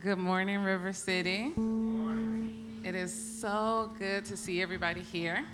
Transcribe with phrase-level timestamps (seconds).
[0.00, 1.52] Good morning, River City.
[2.84, 5.44] It is so good to see everybody here.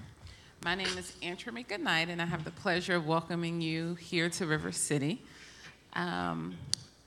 [0.62, 4.46] My name is Antrim Goodnight, and I have the pleasure of welcoming you here to
[4.46, 5.22] River City.
[5.95, 6.57] Um,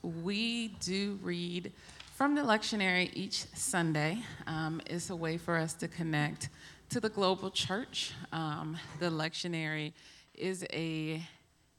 [0.02, 1.70] we do read
[2.14, 4.18] from the lectionary each Sunday.
[4.48, 6.48] Um, it's a way for us to connect
[6.88, 8.14] to the global church.
[8.32, 9.92] Um, the lectionary
[10.34, 11.22] is a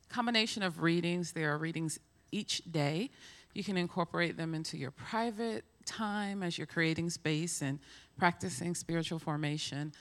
[0.07, 1.33] combination of readings.
[1.33, 1.99] There are readings
[2.31, 3.09] each day.
[3.59, 7.77] You can incorporate them into your private time as you're creating space and
[8.17, 9.91] practicing spiritual formation.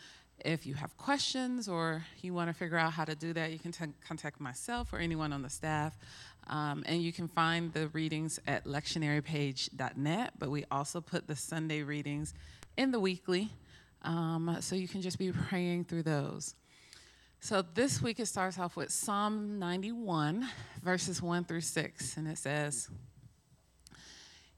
[0.44, 3.58] If you have questions or you want to figure out how to do that, you
[3.58, 5.98] can t- contact myself or anyone on the staff.
[6.46, 11.82] Um, and you can find the readings at lectionarypage.net, but we also put the Sunday
[11.82, 12.34] readings
[12.76, 13.50] in the weekly.
[14.02, 16.54] Um, so you can just be praying through those.
[17.40, 20.48] So this week it starts off with Psalm 91,
[20.80, 22.88] verses 1 through 6, and it says,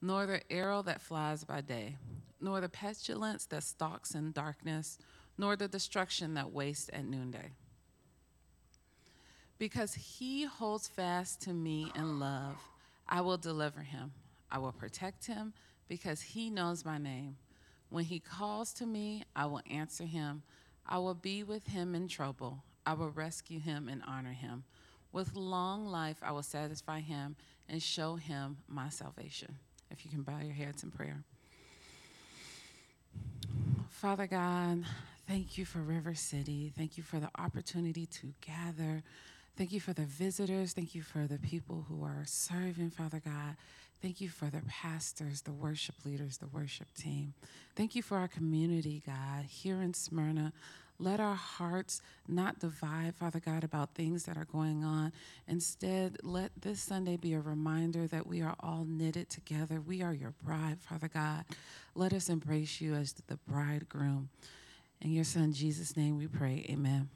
[0.00, 1.96] nor the arrow that flies by day,
[2.40, 4.98] nor the pestilence that stalks in darkness,
[5.36, 7.52] nor the destruction that wastes at noonday.
[9.58, 12.56] Because he holds fast to me in love,
[13.08, 14.12] I will deliver him.
[14.50, 15.52] I will protect him
[15.88, 17.36] because he knows my name.
[17.90, 20.42] When he calls to me, I will answer him.
[20.86, 22.62] I will be with him in trouble.
[22.86, 24.64] I will rescue him and honor him.
[25.12, 27.36] With long life, I will satisfy him
[27.68, 29.56] and show him my salvation.
[29.90, 31.22] If you can bow your heads in prayer.
[33.90, 34.84] Father God,
[35.26, 36.72] thank you for River City.
[36.76, 39.02] Thank you for the opportunity to gather.
[39.56, 40.72] Thank you for the visitors.
[40.72, 43.56] Thank you for the people who are serving, Father God.
[44.00, 47.34] Thank you for the pastors, the worship leaders, the worship team.
[47.74, 50.52] Thank you for our community, God, here in Smyrna.
[51.00, 55.12] Let our hearts not divide, Father God, about things that are going on.
[55.46, 59.80] Instead, let this Sunday be a reminder that we are all knitted together.
[59.80, 61.44] We are your bride, Father God.
[61.94, 64.30] Let us embrace you as the bridegroom.
[65.00, 66.66] In your Son, Jesus' name, we pray.
[66.68, 67.08] Amen.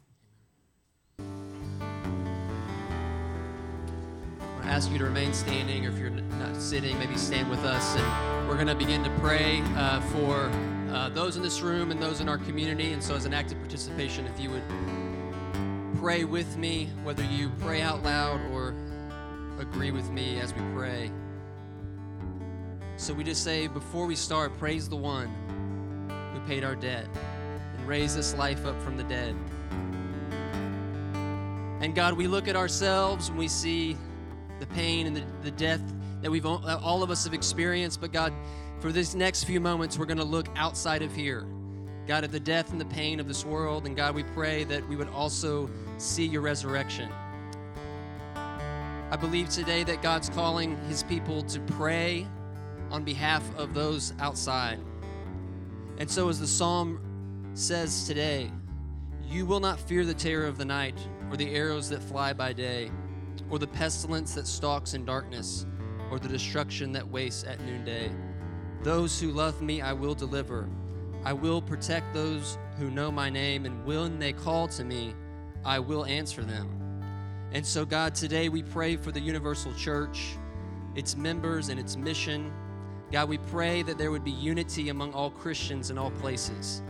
[4.63, 7.97] I ask you to remain standing, or if you're not sitting, maybe stand with us.
[7.97, 10.53] And we're going to begin to pray uh, for
[10.93, 12.93] uh, those in this room and those in our community.
[12.93, 14.63] And so, as an active participation, if you would
[15.99, 18.75] pray with me, whether you pray out loud or
[19.59, 21.11] agree with me as we pray.
[22.97, 25.29] So, we just say before we start, praise the one
[26.35, 27.07] who paid our debt
[27.77, 29.35] and raised this life up from the dead.
[31.81, 33.97] And God, we look at ourselves and we see
[34.61, 35.81] the pain and the, the death
[36.21, 38.01] that we've all of us have experienced.
[38.01, 38.33] But God,
[38.83, 41.47] for this next few moments, we're going to look outside of here.
[42.09, 43.87] God, at the death and the pain of this world.
[43.87, 47.09] And God, we pray that we would also see your resurrection.
[48.35, 52.27] I believe today that God's calling his people to pray
[52.91, 54.81] on behalf of those outside.
[55.99, 57.01] And so, as the psalm
[57.55, 58.51] says today,
[59.25, 60.99] you will not fear the terror of the night
[61.31, 62.91] or the arrows that fly by day
[63.49, 65.67] or the pestilence that stalks in darkness,
[66.11, 68.11] or the destruction that wastes at noonday.
[68.83, 70.69] Those who love me, I will deliver.
[71.25, 75.15] I will protect those who know my name, and when they call to me,
[75.65, 76.69] I will answer them.
[77.53, 80.37] And so, God, today we pray for the Universal Church,
[80.97, 82.53] its members, and its mission.
[83.13, 86.83] God, we pray that there would be unity among all Christians in all places.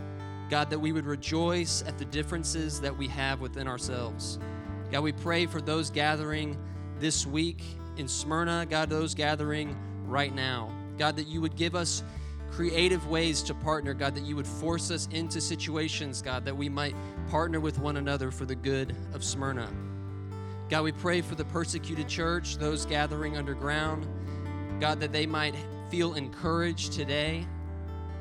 [0.49, 4.39] God, that we would rejoice at the differences that we have within ourselves.
[4.91, 6.57] God, we pray for those gathering
[6.97, 7.63] this week
[7.97, 9.77] in Smyrna, God, those gathering
[10.07, 10.71] right now.
[10.97, 12.03] God, that you would give us
[12.51, 16.69] creative ways to partner, God, that you would force us into situations, God, that we
[16.69, 16.95] might
[17.29, 19.71] partner with one another for the good of Smyrna.
[20.69, 24.07] God, we pray for the persecuted church, those gathering underground,
[24.79, 25.55] God, that they might
[25.89, 27.45] feel encouraged today.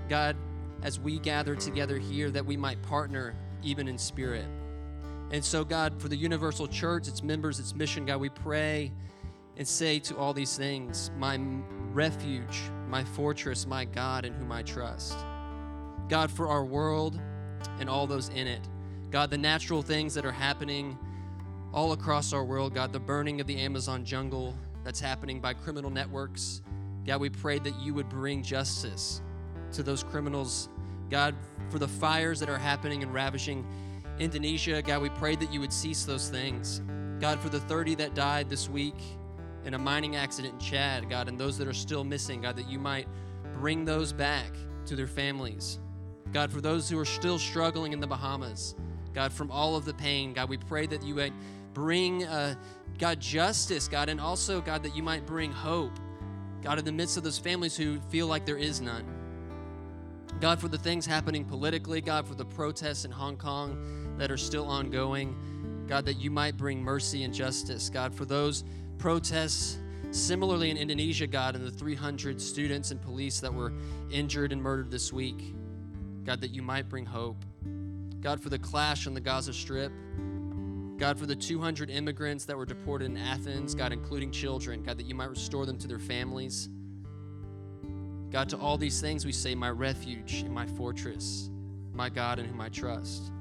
[0.08, 0.36] God,
[0.82, 4.46] as we gather together here, that we might partner even in spirit.
[5.30, 8.92] And so, God, for the universal church, its members, its mission, God, we pray
[9.56, 11.38] and say to all these things, My
[11.94, 15.16] refuge, my fortress, my God in whom I trust.
[16.08, 17.20] God, for our world
[17.78, 18.68] and all those in it.
[19.10, 20.98] God, the natural things that are happening
[21.72, 24.54] all across our world, God, the burning of the Amazon jungle
[24.84, 26.62] that's happening by criminal networks
[27.04, 29.22] God, we pray that you would bring justice
[29.72, 30.68] to those criminals.
[31.10, 31.34] God,
[31.68, 33.66] for the fires that are happening and ravishing
[34.18, 36.80] Indonesia, God, we pray that you would cease those things.
[37.18, 38.94] God, for the 30 that died this week
[39.64, 42.68] in a mining accident in Chad, God, and those that are still missing, God, that
[42.68, 43.06] you might
[43.54, 44.52] bring those back
[44.86, 45.78] to their families.
[46.32, 48.74] God, for those who are still struggling in the Bahamas,
[49.12, 51.32] God, from all of the pain, God, we pray that you would
[51.74, 52.54] bring, uh,
[52.98, 55.92] God, justice, God, and also, God, that you might bring hope,
[56.62, 59.04] God, in the midst of those families who feel like there is none.
[60.40, 64.36] God, for the things happening politically, God, for the protests in Hong Kong that are
[64.36, 67.90] still ongoing, God, that you might bring mercy and justice.
[67.90, 68.64] God, for those
[69.02, 69.78] protests
[70.12, 73.72] similarly in Indonesia, God, and the 300 students and police that were
[74.12, 75.56] injured and murdered this week,
[76.22, 77.44] God, that you might bring hope.
[78.20, 79.90] God, for the clash on the Gaza Strip,
[80.98, 85.06] God, for the 200 immigrants that were deported in Athens, God, including children, God, that
[85.06, 86.68] you might restore them to their families.
[88.30, 91.50] God, to all these things we say, my refuge and my fortress,
[91.92, 93.32] my God in whom I trust.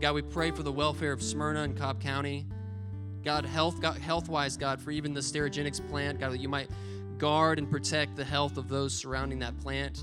[0.00, 2.46] God, we pray for the welfare of Smyrna and Cobb County.
[3.28, 6.70] God, health, God, health-wise, God, for even the Sterigenics plant, God, that you might
[7.18, 10.02] guard and protect the health of those surrounding that plant.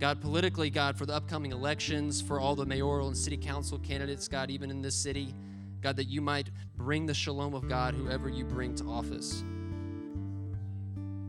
[0.00, 4.26] God, politically, God, for the upcoming elections, for all the mayoral and city council candidates,
[4.26, 5.36] God, even in this city,
[5.82, 9.44] God, that you might bring the shalom of God, whoever you bring to office.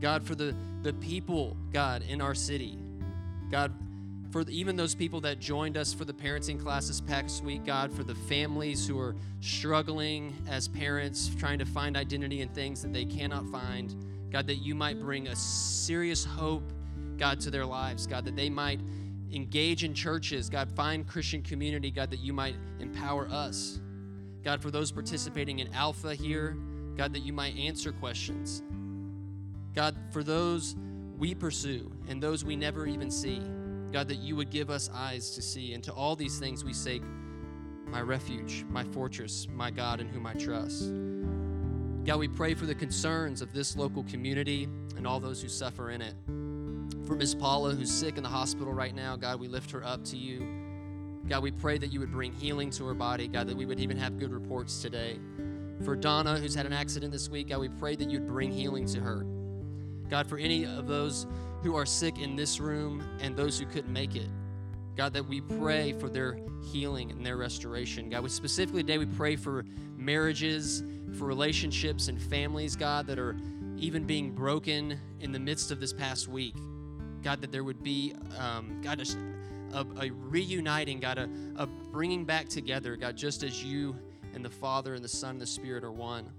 [0.00, 0.52] God, for the,
[0.82, 2.76] the people, God, in our city.
[3.52, 3.72] God,
[4.36, 8.04] for even those people that joined us for the parenting classes past week, God, for
[8.04, 13.06] the families who are struggling as parents, trying to find identity in things that they
[13.06, 13.94] cannot find.
[14.30, 16.70] God, that you might bring a serious hope,
[17.16, 18.06] God, to their lives.
[18.06, 18.78] God, that they might
[19.32, 20.50] engage in churches.
[20.50, 21.90] God, find Christian community.
[21.90, 23.80] God, that you might empower us.
[24.44, 26.58] God, for those participating in Alpha here,
[26.94, 28.62] God, that you might answer questions.
[29.74, 30.76] God, for those
[31.16, 33.40] we pursue and those we never even see,
[33.92, 35.74] God, that you would give us eyes to see.
[35.74, 37.00] And to all these things we say,
[37.86, 40.92] my refuge, my fortress, my God in whom I trust.
[42.04, 44.64] God, we pray for the concerns of this local community
[44.96, 46.14] and all those who suffer in it.
[47.06, 50.04] For Miss Paula, who's sick in the hospital right now, God, we lift her up
[50.06, 50.46] to you.
[51.28, 53.80] God, we pray that you would bring healing to her body, God, that we would
[53.80, 55.18] even have good reports today.
[55.84, 58.86] For Donna, who's had an accident this week, God, we pray that you'd bring healing
[58.86, 59.26] to her.
[60.08, 61.26] God, for any of those
[61.62, 64.28] who are sick in this room and those who couldn't make it,
[64.96, 66.38] God, that we pray for their
[66.72, 68.08] healing and their restoration.
[68.08, 69.64] God, we specifically today we pray for
[69.96, 70.82] marriages,
[71.18, 73.36] for relationships and families, God, that are
[73.76, 76.54] even being broken in the midst of this past week.
[77.22, 79.02] God, that there would be, um, God,
[79.72, 83.96] a, a, reuniting, God, a, a bringing back together, God, just as you
[84.34, 86.30] and the Father and the Son and the Spirit are one.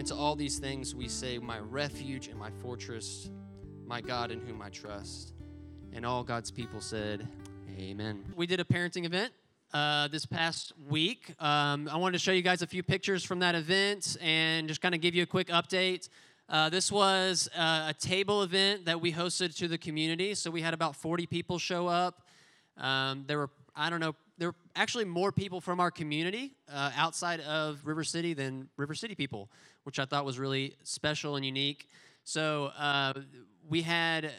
[0.00, 3.28] And to all these things we say, My refuge and my fortress,
[3.84, 5.34] my God in whom I trust.
[5.92, 7.28] And all God's people said,
[7.78, 8.24] Amen.
[8.34, 9.30] We did a parenting event
[9.74, 11.34] uh, this past week.
[11.38, 14.80] Um, I wanted to show you guys a few pictures from that event and just
[14.80, 16.08] kind of give you a quick update.
[16.48, 20.34] Uh, this was uh, a table event that we hosted to the community.
[20.34, 22.22] So we had about 40 people show up.
[22.78, 26.90] Um, there were, I don't know, there were actually more people from our community uh,
[26.96, 29.50] outside of River City than River City people,
[29.84, 31.88] which I thought was really special and unique.
[32.24, 33.14] So uh,
[33.68, 34.30] we had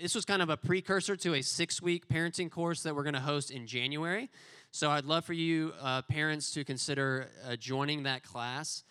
[0.00, 3.14] this was kind of a precursor to a six week parenting course that we're going
[3.14, 4.30] to host in January.
[4.70, 8.84] So I'd love for you uh, parents to consider uh, joining that class.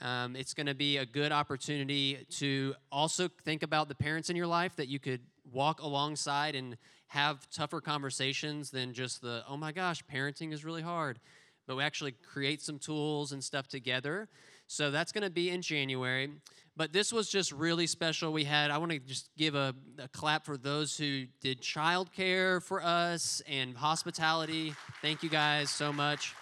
[0.00, 4.36] Um, it's going to be a good opportunity to also think about the parents in
[4.36, 5.20] your life that you could
[5.52, 6.76] walk alongside and
[7.08, 11.18] have tougher conversations than just the, oh my gosh, parenting is really hard.
[11.66, 14.28] But we actually create some tools and stuff together.
[14.68, 16.30] So that's going to be in January.
[16.76, 18.32] But this was just really special.
[18.32, 22.62] We had, I want to just give a, a clap for those who did childcare
[22.62, 24.74] for us and hospitality.
[25.02, 26.34] Thank you guys so much.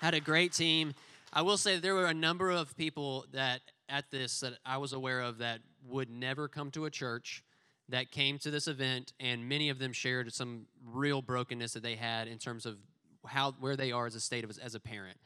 [0.00, 0.94] Had a great team.
[1.32, 4.92] I will say there were a number of people that at this that I was
[4.94, 7.44] aware of that would never come to a church
[7.90, 11.96] that came to this event, and many of them shared some real brokenness that they
[11.96, 12.78] had in terms of
[13.26, 15.18] how where they are as a state of as a parent.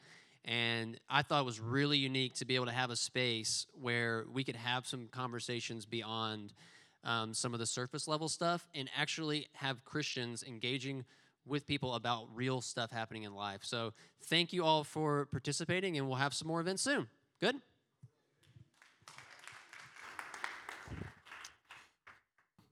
[0.45, 4.25] And I thought it was really unique to be able to have a space where
[4.31, 6.53] we could have some conversations beyond
[7.03, 11.03] um, some of the surface level stuff and actually have Christians engaging
[11.47, 13.61] with people about real stuff happening in life.
[13.63, 13.93] So
[14.25, 17.07] thank you all for participating, and we'll have some more events soon.
[17.39, 17.55] Good?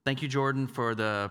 [0.04, 1.30] Thank you, Jordan, for the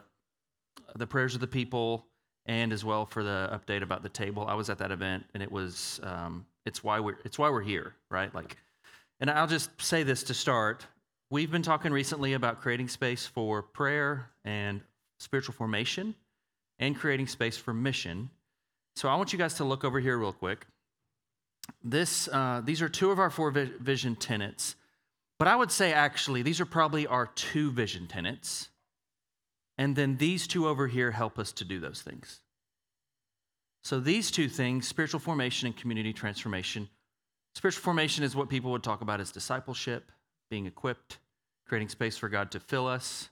[0.96, 2.06] the prayers of the people
[2.46, 4.46] and as well for the update about the table.
[4.48, 7.62] I was at that event, and it was um, it's why we're it's why we're
[7.62, 8.34] here, right?
[8.34, 8.58] Like,
[9.20, 10.86] and I'll just say this to start:
[11.30, 14.82] we've been talking recently about creating space for prayer and
[15.20, 16.16] spiritual formation
[16.80, 18.30] and creating space for mission.
[18.96, 20.66] So I want you guys to look over here real quick.
[21.84, 24.76] This, uh, these are two of our four vision tenets,
[25.40, 28.70] but I would say actually these are probably our two vision tenets.
[29.84, 32.40] And then these two over here help us to do those things.
[33.84, 36.88] So these two things, spiritual formation and community transformation,
[37.54, 40.10] spiritual formation is what people would talk about as discipleship,
[40.50, 41.18] being equipped,
[41.68, 43.30] creating space for God to fill us.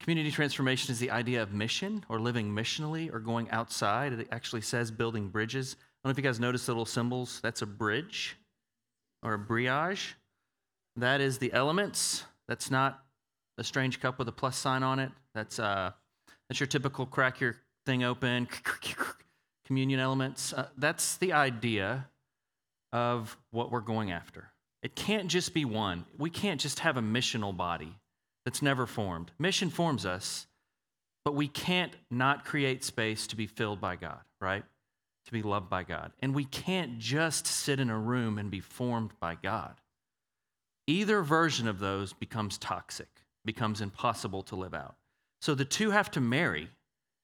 [0.00, 4.14] Community transformation is the idea of mission or living missionally or going outside.
[4.14, 5.76] It actually says building bridges.
[5.78, 7.38] I don't know if you guys notice the little symbols.
[7.42, 8.38] That's a bridge
[9.22, 10.14] or a briage.
[10.96, 12.24] That is the elements.
[12.48, 13.02] That's not
[13.58, 15.12] a strange cup with a plus sign on it.
[15.36, 15.92] That's uh,
[16.48, 18.48] that's your typical crack your thing open
[19.66, 20.54] communion elements.
[20.54, 22.08] Uh, that's the idea
[22.92, 24.50] of what we're going after.
[24.82, 26.06] It can't just be one.
[26.16, 27.94] We can't just have a missional body
[28.46, 29.30] that's never formed.
[29.38, 30.46] Mission forms us,
[31.24, 34.64] but we can't not create space to be filled by God, right?
[35.26, 36.12] To be loved by God.
[36.20, 39.74] And we can't just sit in a room and be formed by God.
[40.86, 43.08] Either version of those becomes toxic,
[43.44, 44.94] becomes impossible to live out.
[45.46, 46.70] So the two have to marry.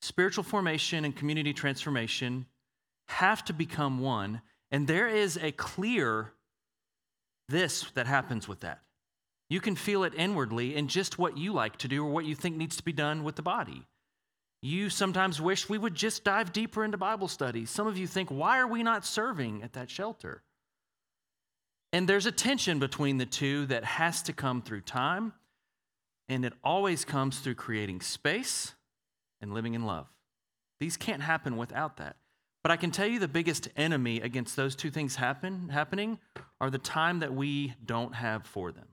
[0.00, 2.46] Spiritual formation and community transformation
[3.08, 6.30] have to become one, and there is a clear
[7.48, 8.78] this that happens with that.
[9.50, 12.36] You can feel it inwardly in just what you like to do or what you
[12.36, 13.88] think needs to be done with the body.
[14.62, 17.70] You sometimes wish we would just dive deeper into Bible studies.
[17.70, 20.44] Some of you think, why are we not serving at that shelter?
[21.92, 25.32] And there's a tension between the two that has to come through time,
[26.32, 28.72] and it always comes through creating space
[29.42, 30.06] and living in love.
[30.80, 32.16] These can't happen without that.
[32.62, 36.18] But I can tell you the biggest enemy against those two things happen, happening
[36.58, 38.88] are the time that we don't have for them.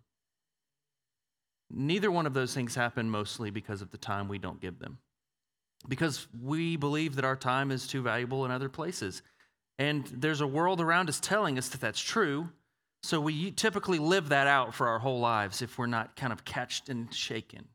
[1.72, 4.98] Neither one of those things happen mostly because of the time we don't give them.
[5.88, 9.22] Because we believe that our time is too valuable in other places.
[9.78, 12.50] And there's a world around us telling us that that's true.
[13.04, 16.44] So we typically live that out for our whole lives if we're not kind of
[16.44, 17.66] catched and shaken.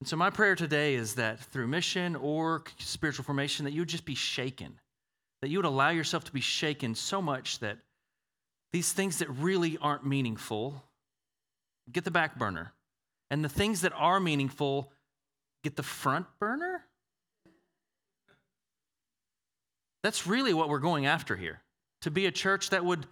[0.00, 3.88] And so my prayer today is that through mission or spiritual formation, that you would
[3.88, 4.78] just be shaken,
[5.40, 7.78] that you would allow yourself to be shaken so much that
[8.72, 10.82] these things that really aren't meaningful
[11.92, 12.72] get the back burner
[13.30, 14.90] and the things that are meaningful
[15.62, 16.84] get the front burner?
[20.02, 21.62] That's really what we're going after here.
[22.02, 23.06] To be a church that would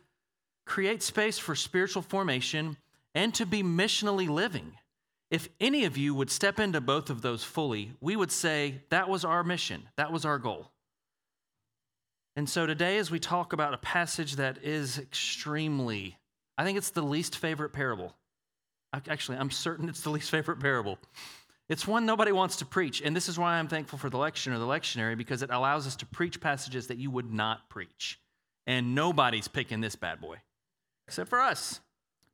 [0.64, 2.76] create space for spiritual formation
[3.14, 4.72] and to be missionally living.
[5.30, 9.08] If any of you would step into both of those fully, we would say that
[9.08, 10.70] was our mission, that was our goal.
[12.36, 16.16] And so today, as we talk about a passage that is extremely,
[16.56, 18.14] I think it's the least favorite parable
[19.08, 20.98] Actually, I'm certain it's the least favorite parable.
[21.68, 23.00] It's one nobody wants to preach.
[23.00, 25.96] And this is why I'm thankful for the or the lectionary because it allows us
[25.96, 28.20] to preach passages that you would not preach.
[28.66, 30.36] And nobody's picking this bad boy
[31.06, 31.80] except for us.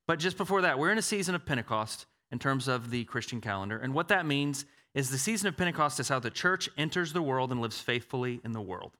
[0.06, 3.40] But just before that, we're in a season of Pentecost in terms of the Christian
[3.40, 3.78] calendar.
[3.78, 7.22] And what that means is the season of Pentecost is how the church enters the
[7.22, 8.92] world and lives faithfully in the world.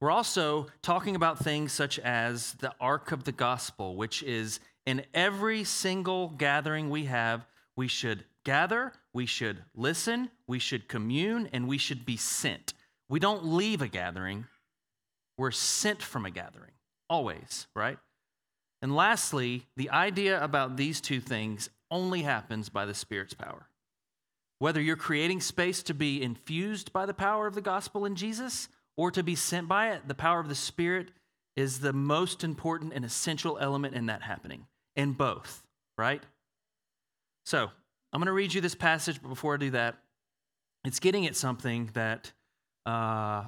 [0.00, 5.04] We're also talking about things such as the arc of the gospel, which is in
[5.12, 11.68] every single gathering we have, we should gather, we should listen, we should commune, and
[11.68, 12.72] we should be sent.
[13.08, 14.46] We don't leave a gathering,
[15.36, 16.72] we're sent from a gathering,
[17.08, 17.98] always, right?
[18.82, 23.66] And lastly, the idea about these two things only happens by the Spirit's power.
[24.58, 28.68] Whether you're creating space to be infused by the power of the gospel in Jesus
[28.96, 31.10] or to be sent by it, the power of the Spirit
[31.56, 35.62] is the most important and essential element in that happening in both,
[35.98, 36.22] right?
[37.44, 37.70] So
[38.12, 39.96] I'm going to read you this passage, but before I do that,
[40.84, 42.32] it's getting at something that,
[42.86, 43.44] uh,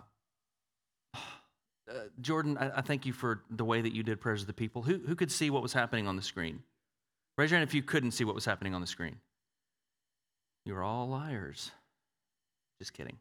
[1.90, 4.52] Uh, Jordan, I, I, thank you for the way that you did prayers of the
[4.52, 4.82] people.
[4.82, 6.62] Who, who could see what was happening on the screen?
[7.36, 9.16] Raise your hand if you couldn't see what was happening on the screen.
[10.64, 11.72] You're all liars.
[12.80, 13.18] Just kidding.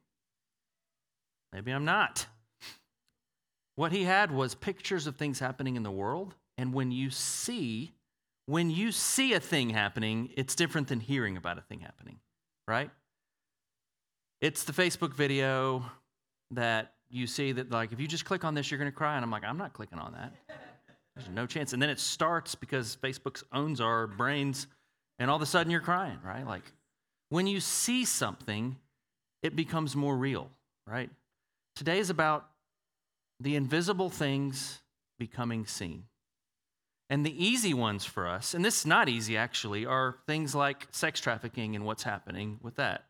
[1.51, 2.27] Maybe I'm not.
[3.75, 6.35] What he had was pictures of things happening in the world.
[6.57, 7.93] And when you see
[8.45, 12.19] when you see a thing happening, it's different than hearing about a thing happening,
[12.67, 12.89] right?
[14.41, 15.85] It's the Facebook video
[16.51, 19.15] that you see that, like, if you just click on this, you're going to cry.
[19.15, 20.33] And I'm like, I'm not clicking on that.
[21.15, 21.73] There's no chance.
[21.73, 24.67] And then it starts because Facebook owns our brains,
[25.19, 26.47] and all of a sudden you're crying, right?
[26.47, 26.63] Like,
[27.29, 28.77] when you see something,
[29.43, 30.49] it becomes more real,
[30.87, 31.09] right?
[31.75, 32.47] Today is about
[33.39, 34.79] the invisible things
[35.17, 36.03] becoming seen.
[37.09, 40.87] And the easy ones for us, and this is not easy actually, are things like
[40.91, 43.03] sex trafficking and what's happening with that,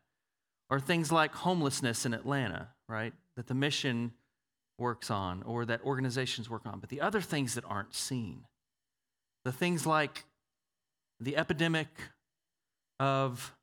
[0.70, 3.12] or things like homelessness in Atlanta, right?
[3.36, 4.12] That the mission
[4.78, 6.80] works on or that organizations work on.
[6.80, 8.44] But the other things that aren't seen,
[9.44, 10.24] the things like
[11.20, 11.88] the epidemic
[12.98, 13.54] of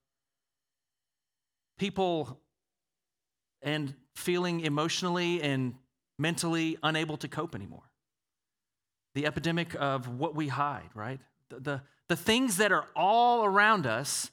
[1.78, 2.40] people
[3.62, 5.76] and feeling emotionally and
[6.18, 7.90] mentally unable to cope anymore.
[9.16, 11.20] The epidemic of what we hide, right?
[11.50, 14.30] The, the, the, things that are all around us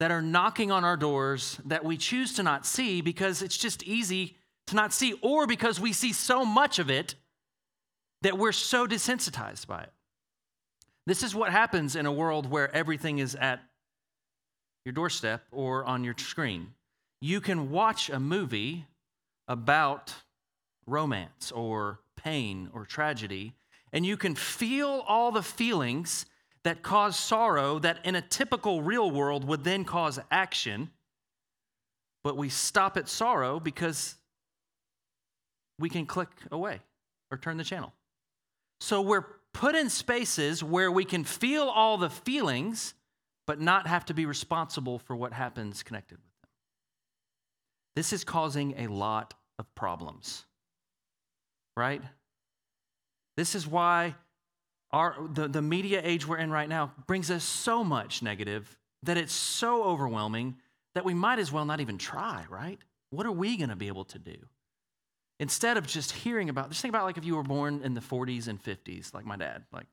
[0.00, 3.82] that are knocking on our doors that we choose to not see because it's just
[3.84, 4.36] easy
[4.68, 7.14] to not see, or because we see so much of it
[8.22, 9.92] that we're so desensitized by it.
[11.06, 13.60] This is what happens in a world where everything is at
[14.84, 16.74] your doorstep or on your screen.
[17.20, 18.86] You can watch a movie
[19.48, 20.14] about
[20.86, 23.54] romance or pain or tragedy,
[23.92, 26.26] and you can feel all the feelings
[26.64, 30.90] that cause sorrow that in a typical real world would then cause action.
[32.24, 34.16] But we stop at sorrow because
[35.78, 36.80] we can click away
[37.30, 37.92] or turn the channel.
[38.80, 42.94] So we're put in spaces where we can feel all the feelings,
[43.46, 46.50] but not have to be responsible for what happens connected with them.
[47.94, 50.44] This is causing a lot of problems,
[51.76, 52.02] right?
[53.36, 54.14] This is why
[54.90, 59.16] our, the, the media age we're in right now brings us so much negative that
[59.16, 60.56] it's so overwhelming
[60.94, 62.78] that we might as well not even try, right?
[63.10, 64.36] What are we going to be able to do?
[65.38, 68.00] Instead of just hearing about, just think about like if you were born in the
[68.00, 69.64] 40s and 50s, like my dad.
[69.72, 69.86] Like,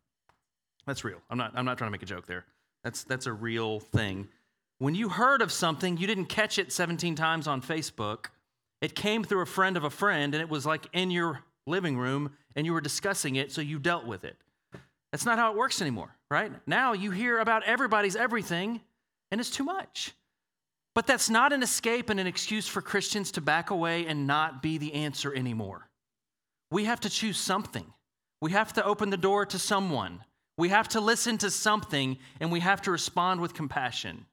[0.86, 1.22] that's real.
[1.30, 2.46] I'm not, I'm not trying to make a joke there.
[2.84, 4.28] That's, that's a real thing.
[4.80, 8.26] When you heard of something, you didn't catch it 17 times on Facebook.
[8.82, 11.98] It came through a friend of a friend, and it was like in your living
[11.98, 14.36] room, and you were discussing it, so you dealt with it.
[15.12, 16.52] That's not how it works anymore, right?
[16.68, 18.82] Now you hear about everybody's everything,
[19.32, 20.14] and it's too much.
[20.96, 24.62] But that's not an escape and an excuse for Christians to back away and not
[24.62, 25.90] be the answer anymore.
[26.70, 27.86] We have to choose something.
[28.42, 30.24] We have to open the door to someone.
[30.58, 34.26] We have to listen to something, and we have to respond with compassion.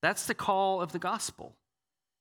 [0.00, 1.56] That's the call of the gospel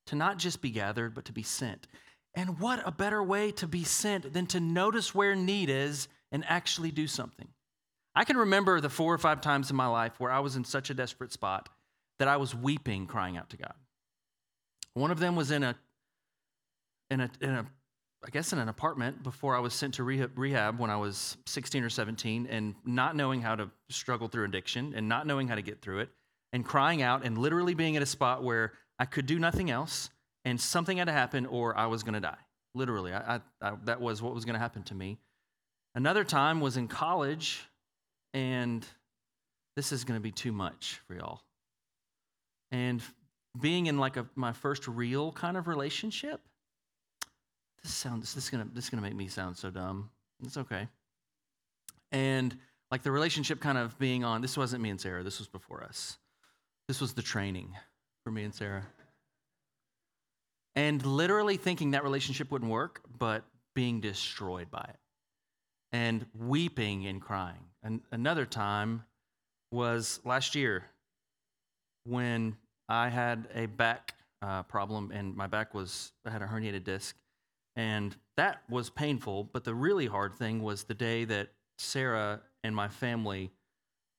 [0.08, 1.88] to not just be gathered, but to be sent.
[2.34, 6.44] And what a better way to be sent than to notice where need is and
[6.48, 7.48] actually do something.
[8.16, 10.66] I can remember the four or five times in my life where I was in
[10.66, 11.70] such a desperate spot
[12.20, 13.74] that I was weeping, crying out to God.
[14.94, 15.76] One of them was in a,
[17.10, 17.66] in a, in a
[18.24, 21.84] I guess in an apartment before I was sent to rehab, when I was 16
[21.84, 25.64] or 17, and not knowing how to struggle through addiction and not knowing how to
[25.64, 26.10] get through it,
[26.54, 30.12] and crying out and literally being at a spot where I could do nothing else,
[30.46, 32.38] and something had to happen, or I was going to die.
[32.76, 35.18] Literally, I, I, I, that was what was going to happen to me.
[35.96, 37.66] Another time was in college,
[38.36, 38.86] and
[39.76, 41.42] this is going to be too much for y'all
[42.72, 43.02] and
[43.60, 46.42] being in like a, my first real kind of relationship.
[47.84, 50.10] This sounds this is gonna this is gonna make me sound so dumb.
[50.44, 50.88] It's okay.
[52.12, 52.58] And
[52.92, 54.42] like the relationship kind of being on.
[54.42, 55.24] This wasn't me and Sarah.
[55.24, 56.18] This was before us.
[56.88, 57.74] This was the training
[58.24, 58.86] for me and Sarah.
[60.76, 64.98] And literally thinking that relationship wouldn't work, but being destroyed by it
[65.92, 67.66] and weeping and crying.
[67.84, 69.04] And another time
[69.72, 70.86] was last year
[72.06, 72.56] when
[72.90, 77.16] I had a back uh, problem and my back was, I had a herniated disc.
[77.76, 79.46] And that was painful.
[79.46, 83.52] But the really hard thing was the day that Sarah and my family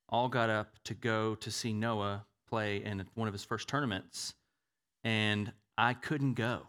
[0.09, 4.35] all got up to go to see Noah play in one of his first tournaments.
[5.05, 6.69] And I couldn't go.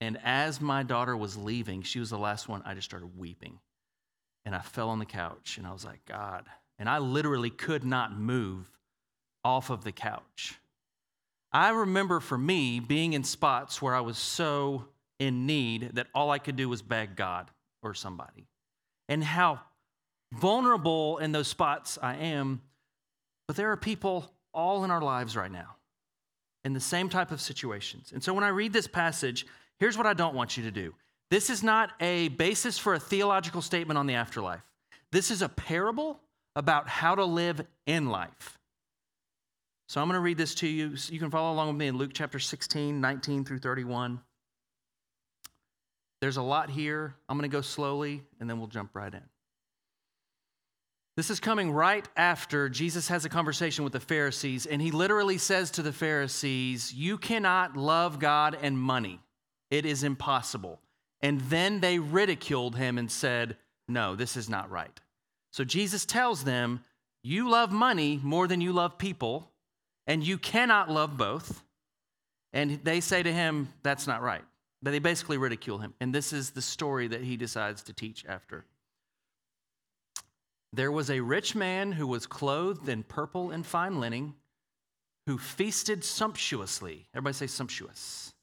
[0.00, 3.58] And as my daughter was leaving, she was the last one, I just started weeping.
[4.44, 6.44] And I fell on the couch and I was like, God.
[6.78, 8.70] And I literally could not move
[9.44, 10.58] off of the couch.
[11.52, 14.86] I remember for me being in spots where I was so
[15.18, 17.50] in need that all I could do was beg God
[17.82, 18.46] or somebody,
[19.08, 19.60] and how
[20.32, 22.62] vulnerable in those spots I am.
[23.46, 25.76] But there are people all in our lives right now
[26.64, 28.10] in the same type of situations.
[28.12, 29.46] And so when I read this passage,
[29.78, 30.94] here's what I don't want you to do.
[31.30, 34.62] This is not a basis for a theological statement on the afterlife.
[35.12, 36.20] This is a parable
[36.56, 38.58] about how to live in life.
[39.86, 40.94] So I'm going to read this to you.
[41.08, 44.20] You can follow along with me in Luke chapter 16, 19 through 31.
[46.20, 47.14] There's a lot here.
[47.28, 49.22] I'm going to go slowly and then we'll jump right in.
[51.16, 55.38] This is coming right after Jesus has a conversation with the Pharisees, and he literally
[55.38, 59.20] says to the Pharisees, You cannot love God and money.
[59.70, 60.80] It is impossible.
[61.20, 64.98] And then they ridiculed him and said, No, this is not right.
[65.52, 66.82] So Jesus tells them,
[67.22, 69.52] You love money more than you love people,
[70.06, 71.62] and you cannot love both.
[72.52, 74.44] And they say to him, That's not right.
[74.82, 75.94] But they basically ridicule him.
[76.00, 78.64] And this is the story that he decides to teach after.
[80.72, 84.34] There was a rich man who was clothed in purple and fine linen,
[85.26, 87.06] who feasted sumptuously.
[87.14, 88.34] Everybody say sumptuous.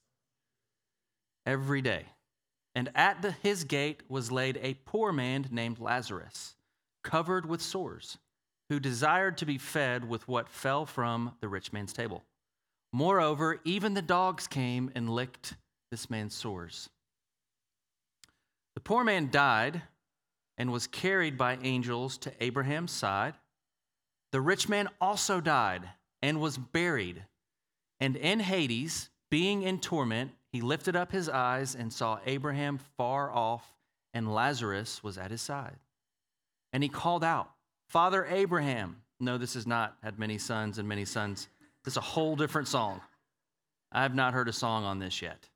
[1.45, 2.05] Every day.
[2.73, 6.55] And at the, his gate was laid a poor man named Lazarus,
[7.03, 8.17] covered with sores,
[8.71, 12.23] who desired to be fed with what fell from the rich man's table.
[12.93, 15.55] Moreover, even the dogs came and licked
[15.91, 16.89] this man's sores.
[18.75, 19.81] The poor man died
[20.57, 23.33] and was carried by angels to Abraham's side.
[24.31, 25.89] The rich man also died
[26.21, 27.25] and was buried.
[27.99, 33.29] And in Hades, being in torment, he lifted up his eyes and saw Abraham far
[33.33, 33.75] off,
[34.13, 35.75] and Lazarus was at his side.
[36.71, 37.51] And he called out,
[37.91, 38.95] Father Abraham.
[39.19, 41.49] No, this is not had many sons and many sons.
[41.83, 43.01] This is a whole different song.
[43.91, 45.49] I have not heard a song on this yet.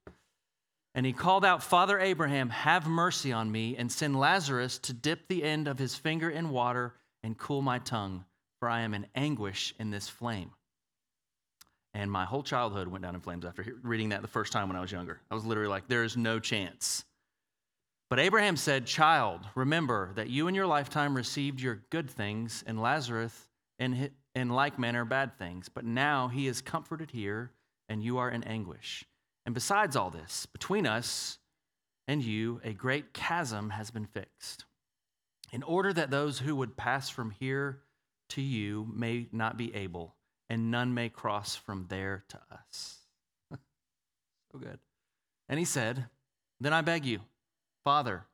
[0.93, 5.29] And he called out, Father Abraham, have mercy on me, and send Lazarus to dip
[5.29, 8.25] the end of his finger in water and cool my tongue,
[8.59, 10.51] for I am in anguish in this flame.
[11.93, 14.75] And my whole childhood went down in flames after reading that the first time when
[14.75, 15.21] I was younger.
[15.31, 17.05] I was literally like, there is no chance.
[18.09, 22.81] But Abraham said, Child, remember that you in your lifetime received your good things, and
[22.81, 23.47] Lazarus
[23.79, 25.69] in, in like manner bad things.
[25.69, 27.51] But now he is comforted here,
[27.89, 29.05] and you are in anguish.
[29.45, 31.39] And besides all this, between us
[32.07, 34.65] and you, a great chasm has been fixed,
[35.51, 37.81] in order that those who would pass from here
[38.29, 40.15] to you may not be able
[40.49, 42.99] and none may cross from there to us.
[43.51, 44.79] so good.
[45.49, 46.05] And he said,
[46.59, 47.19] Then I beg you,
[47.85, 48.25] Father,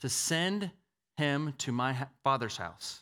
[0.00, 0.70] to send
[1.16, 3.00] him to my father's house.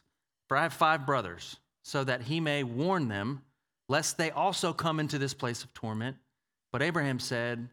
[0.49, 3.43] For I have five brothers, so that he may warn them,
[3.89, 6.17] lest they also come into this place of torment.
[6.73, 7.69] But Abraham said,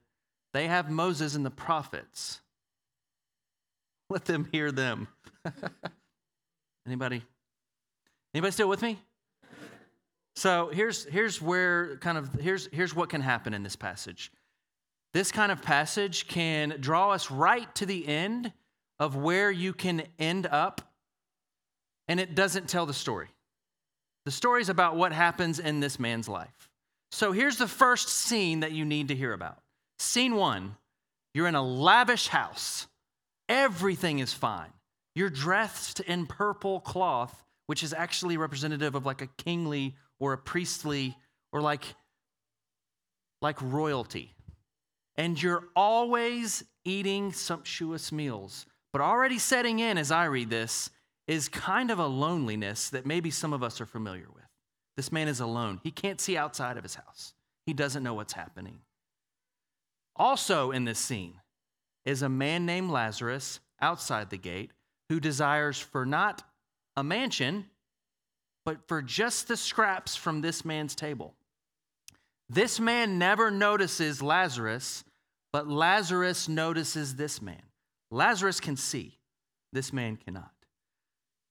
[0.53, 2.41] They have Moses and the prophets.
[4.09, 5.07] Let them hear them.
[6.87, 7.21] Anybody?
[8.33, 8.99] Anybody still with me?
[10.35, 14.31] So here's, here's where kind of here's, here's what can happen in this passage.
[15.13, 18.51] This kind of passage can draw us right to the end
[18.99, 20.81] of where you can end up,
[22.07, 23.27] and it doesn't tell the story.
[24.25, 26.69] The story is about what happens in this man's life.
[27.11, 29.59] So here's the first scene that you need to hear about.
[29.99, 30.75] Scene one
[31.33, 32.87] you're in a lavish house,
[33.47, 34.71] everything is fine.
[35.13, 40.37] You're dressed in purple cloth, which is actually representative of like a kingly or a
[40.37, 41.15] priestly
[41.51, 41.83] or like
[43.41, 44.33] like royalty.
[45.17, 48.65] And you're always eating sumptuous meals.
[48.93, 50.89] But already setting in as I read this
[51.27, 54.45] is kind of a loneliness that maybe some of us are familiar with.
[54.95, 55.79] This man is alone.
[55.83, 57.33] He can't see outside of his house.
[57.65, 58.79] He doesn't know what's happening.
[60.15, 61.35] Also in this scene
[62.05, 64.71] is a man named Lazarus outside the gate
[65.09, 66.43] who desires for not
[66.95, 67.65] a mansion,
[68.65, 71.35] but for just the scraps from this man's table.
[72.49, 75.03] This man never notices Lazarus,
[75.57, 77.63] but Lazarus notices this man.
[78.11, 79.17] Lazarus can see,
[79.73, 80.51] this man cannot.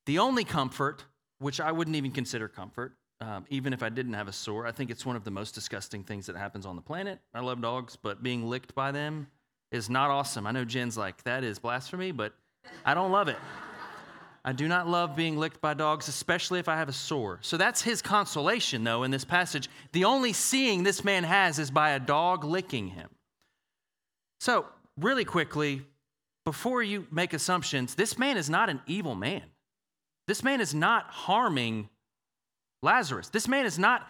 [0.07, 1.05] The only comfort,
[1.41, 4.71] which I wouldn't even consider comfort, um, even if I didn't have a sore, I
[4.71, 7.19] think it's one of the most disgusting things that happens on the planet.
[7.35, 9.27] I love dogs, but being licked by them
[9.73, 10.47] is not awesome.
[10.47, 12.33] I know Jen's like, that is blasphemy, but
[12.85, 13.39] I don't love it.
[14.45, 17.41] I do not love being licked by dogs, especially if I have a sore.
[17.43, 19.69] So that's his consolation, though, in this passage.
[19.91, 23.09] The only seeing this man has is by a dog licking him.
[24.47, 24.65] So,
[24.97, 25.83] really quickly,
[26.45, 29.43] before you make assumptions, this man is not an evil man.
[30.29, 31.89] This man is not harming
[32.81, 33.29] Lazarus.
[33.29, 34.07] This man is not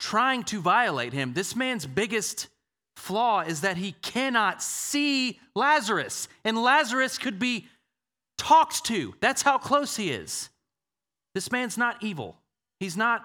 [0.00, 1.34] trying to violate him.
[1.34, 2.48] This man's biggest
[2.96, 7.68] flaw is that he cannot see Lazarus, and Lazarus could be
[8.38, 9.14] talked to.
[9.20, 10.50] That's how close he is.
[11.32, 12.36] This man's not evil.
[12.80, 13.24] He's not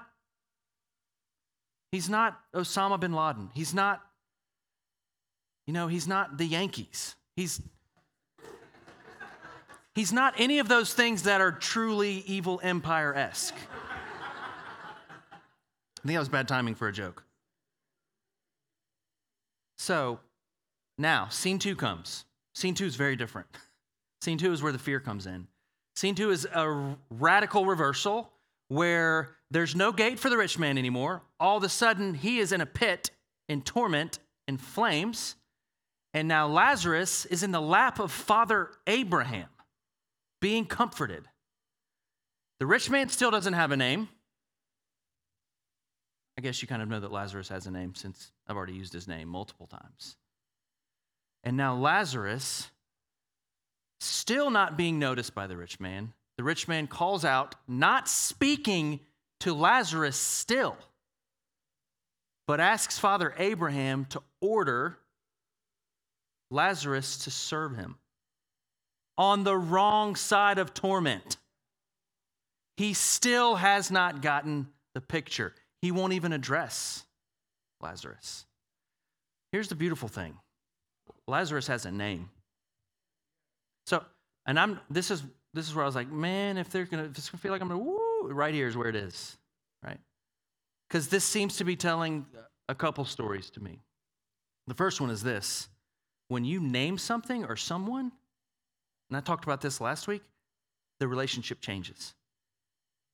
[1.92, 3.50] He's not Osama bin Laden.
[3.56, 4.02] He's not
[5.68, 7.16] you know, he's not the Yankees.
[7.36, 7.62] He's
[9.94, 13.56] He's not any of those things that are truly evil empire esque.
[15.14, 17.24] I think that was bad timing for a joke.
[19.78, 20.20] So
[20.98, 22.26] now, scene two comes.
[22.56, 23.48] Scene two is very different.
[24.22, 25.48] Scene two is where the fear comes in.
[25.96, 28.32] Scene two is a radical reversal
[28.70, 31.22] where there's no gate for the rich man anymore.
[31.40, 33.12] All of a sudden, he is in a pit
[33.50, 35.36] in torment in flames.
[36.14, 39.48] And now Lazarus is in the lap of Father Abraham,
[40.42, 41.26] being comforted.
[42.60, 44.10] The rich man still doesn't have a name.
[46.38, 48.94] I guess you kind of know that Lazarus has a name since I've already used
[48.94, 50.18] his name multiple times.
[51.44, 52.70] And now Lazarus,
[54.00, 59.00] still not being noticed by the rich man, the rich man calls out, not speaking
[59.42, 60.78] to Lazarus still,
[62.48, 64.98] but asks Father Abraham to order
[66.52, 67.96] Lazarus to serve him
[69.18, 71.38] on the wrong side of torment.
[72.78, 75.54] He still has not gotten the picture.
[75.82, 77.06] He won't even address
[77.82, 78.46] Lazarus.
[79.52, 80.36] Here's the beautiful thing
[81.28, 82.30] Lazarus has a name.
[83.88, 84.04] So,
[84.46, 87.18] and I'm this is this is where I was like, man, if they're gonna if
[87.18, 89.38] it's gonna feel like I'm gonna woo, right here is where it is,
[89.84, 90.00] right?
[90.90, 92.26] Because this seems to be telling
[92.68, 93.80] a couple stories to me.
[94.68, 95.68] The first one is this
[96.32, 98.10] when you name something or someone,
[99.10, 100.22] and I talked about this last week,
[101.02, 102.14] the relationship changes.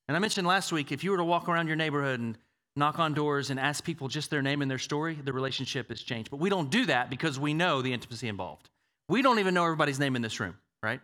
[0.07, 2.37] And I mentioned last week if you were to walk around your neighborhood and
[2.75, 5.99] knock on doors and ask people just their name and their story, the relationship has
[5.99, 6.29] changed.
[6.29, 8.69] But we don't do that because we know the intimacy involved.
[9.09, 11.01] We don't even know everybody's name in this room, right?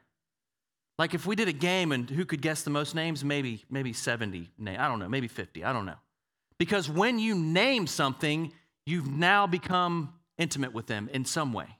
[1.00, 3.92] Like if we did a game and who could guess the most names, maybe maybe
[3.92, 5.98] 70 name, I don't know, maybe 50, I don't know.
[6.60, 8.54] Because when you name something,
[8.86, 11.80] you've now become intimate with them in some way.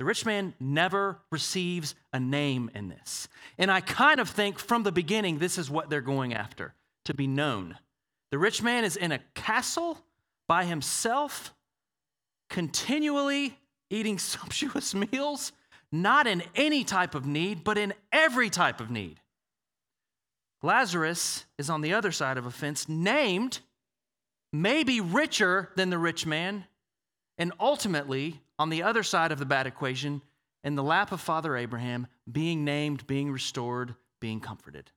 [0.00, 3.28] The rich man never receives a name in this.
[3.58, 6.72] And I kind of think from the beginning, this is what they're going after
[7.04, 7.76] to be known.
[8.30, 9.98] The rich man is in a castle
[10.48, 11.52] by himself,
[12.48, 13.58] continually
[13.90, 15.52] eating sumptuous meals,
[15.92, 19.20] not in any type of need, but in every type of need.
[20.62, 23.60] Lazarus is on the other side of a fence, named,
[24.50, 26.64] maybe richer than the rich man,
[27.36, 30.20] and ultimately on the other side of the bad equation,
[30.64, 34.90] in the lap of Father Abraham, being named, being restored, being comforted.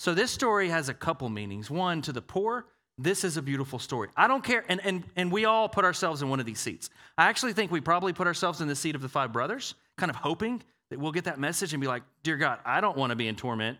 [0.00, 1.70] So this story has a couple meanings.
[1.70, 2.66] One, to the poor,
[2.98, 4.08] this is a beautiful story.
[4.16, 6.90] I don't care, and, and, and we all put ourselves in one of these seats.
[7.16, 10.10] I actually think we probably put ourselves in the seat of the five brothers, kind
[10.10, 13.10] of hoping that we'll get that message and be like, Dear God, I don't want
[13.10, 13.78] to be in torment.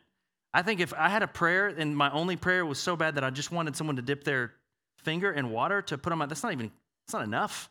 [0.54, 3.24] I think if I had a prayer and my only prayer was so bad that
[3.24, 4.52] I just wanted someone to dip their
[4.98, 6.70] finger in water to put on my, that's not even,
[7.04, 7.68] it's not enough.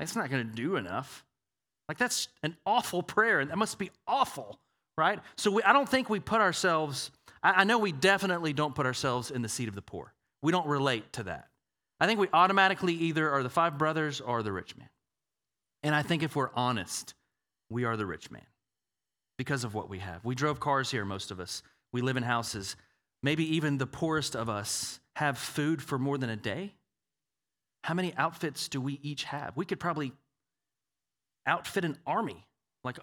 [0.00, 1.24] That's not going to do enough.
[1.88, 4.58] Like, that's an awful prayer, and that must be awful,
[4.96, 5.18] right?
[5.36, 7.10] So, we, I don't think we put ourselves,
[7.42, 10.14] I, I know we definitely don't put ourselves in the seat of the poor.
[10.42, 11.48] We don't relate to that.
[12.00, 14.88] I think we automatically either are the five brothers or the rich man.
[15.82, 17.14] And I think if we're honest,
[17.68, 18.46] we are the rich man
[19.36, 20.24] because of what we have.
[20.24, 21.62] We drove cars here, most of us.
[21.92, 22.76] We live in houses.
[23.22, 26.74] Maybe even the poorest of us have food for more than a day.
[27.82, 29.56] How many outfits do we each have?
[29.56, 30.12] We could probably
[31.46, 32.46] outfit an army.
[32.84, 32.98] Like,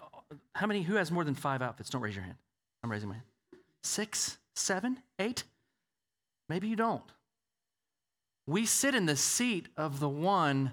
[0.54, 1.90] how many, who has more than five outfits?
[1.90, 2.36] Don't raise your hand.
[2.82, 3.26] I'm raising my hand.
[3.82, 5.44] Six, seven, eight?
[6.48, 7.04] Maybe you don't.
[8.46, 10.72] We sit in the seat of the one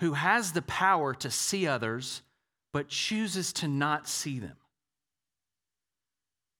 [0.00, 2.22] who has the power to see others,
[2.72, 4.56] but chooses to not see them.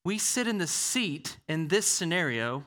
[0.05, 2.65] We sit in the seat in this scenario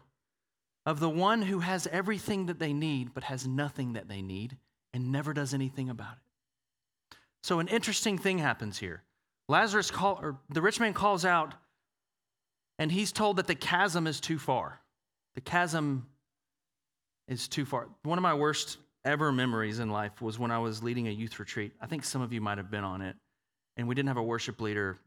[0.86, 4.58] of the one who has everything that they need but has nothing that they need
[4.94, 7.16] and never does anything about it.
[7.44, 9.04] So an interesting thing happens here.
[9.48, 11.54] Lazarus call or the rich man calls out
[12.78, 14.80] and he's told that the chasm is too far.
[15.36, 16.08] The chasm
[17.28, 17.88] is too far.
[18.04, 21.40] One of my worst ever memories in life was when I was leading a youth
[21.40, 21.74] retreat.
[21.82, 23.16] I think some of you might have been on it.
[23.78, 24.98] And we didn't have a worship leader.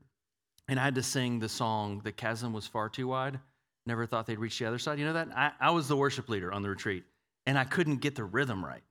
[0.68, 3.38] And I had to sing the song, The Chasm Was Far Too Wide
[3.86, 4.98] never thought they'd reach the other side.
[4.98, 5.28] You know that?
[5.34, 7.04] I, I was the worship leader on the retreat,
[7.46, 8.82] and I couldn't get the rhythm right.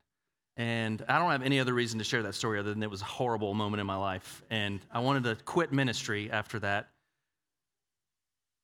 [0.57, 3.01] And I don't have any other reason to share that story other than it was
[3.01, 4.43] a horrible moment in my life.
[4.49, 6.89] And I wanted to quit ministry after that.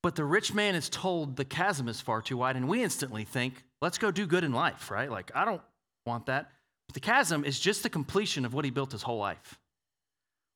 [0.04, 3.24] But the rich man is told the chasm is far too wide, and we instantly
[3.24, 5.10] think, let's go do good in life, right?
[5.10, 5.62] Like, I don't
[6.06, 6.52] want that.
[6.88, 9.60] But the chasm is just the completion of what he built his whole life.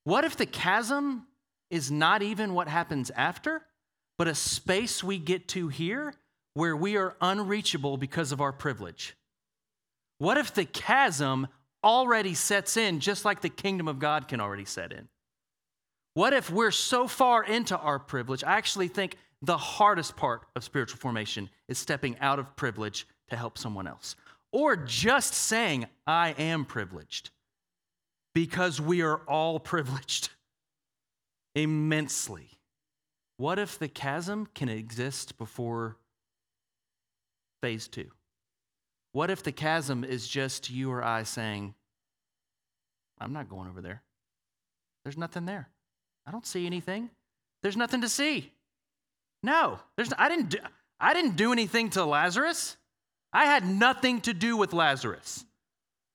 [0.03, 1.27] What if the chasm
[1.69, 3.63] is not even what happens after?
[4.21, 6.13] But a space we get to here
[6.53, 9.15] where we are unreachable because of our privilege?
[10.19, 11.47] What if the chasm
[11.84, 15.07] already sets in just like the kingdom of God can already set in?
[16.13, 18.43] What if we're so far into our privilege?
[18.43, 23.36] I actually think the hardest part of spiritual formation is stepping out of privilege to
[23.36, 24.15] help someone else,
[24.51, 27.31] or just saying, I am privileged,
[28.36, 30.29] because we are all privileged
[31.55, 32.51] immensely.
[33.41, 35.97] What if the chasm can exist before
[37.63, 38.12] phase two?
[39.13, 41.73] What if the chasm is just you or I saying,
[43.19, 44.04] I'm not going over there?
[45.04, 45.69] There's nothing there.
[46.27, 47.10] I don't see anything.
[47.63, 48.51] There's nothing to see.
[49.41, 50.13] No, there's.
[50.19, 50.49] I didn't.
[50.49, 50.60] Do,
[50.99, 52.77] I didn't do anything to Lazarus.
[53.34, 55.45] I had nothing to do with Lazarus.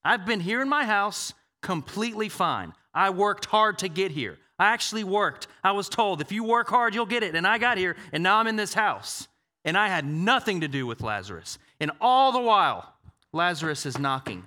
[0.05, 2.73] I've been here in my house completely fine.
[2.97, 4.39] I worked hard to get here.
[4.59, 5.49] I actually worked.
[5.63, 7.35] I was told, if you work hard, you'll get it.
[7.35, 9.29] And I got here, and now I'm in this house.
[9.67, 11.59] And I had nothing to do with Lazarus.
[11.79, 12.95] And all the while,
[13.35, 14.45] Lazarus is knocking,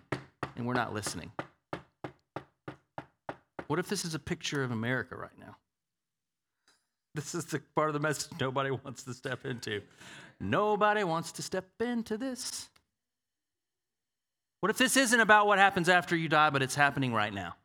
[0.56, 1.32] and we're not listening.
[3.68, 5.58] What if this is a picture of America right now?
[7.14, 9.82] This is the part of the message nobody wants to step into.
[10.40, 12.70] Nobody wants to step into this.
[14.62, 17.56] What if this isn't about what happens after you die, but it's happening right now?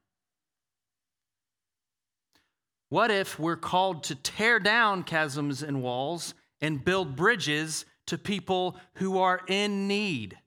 [2.94, 8.76] What if we're called to tear down chasms and walls and build bridges to people
[8.98, 10.38] who are in need?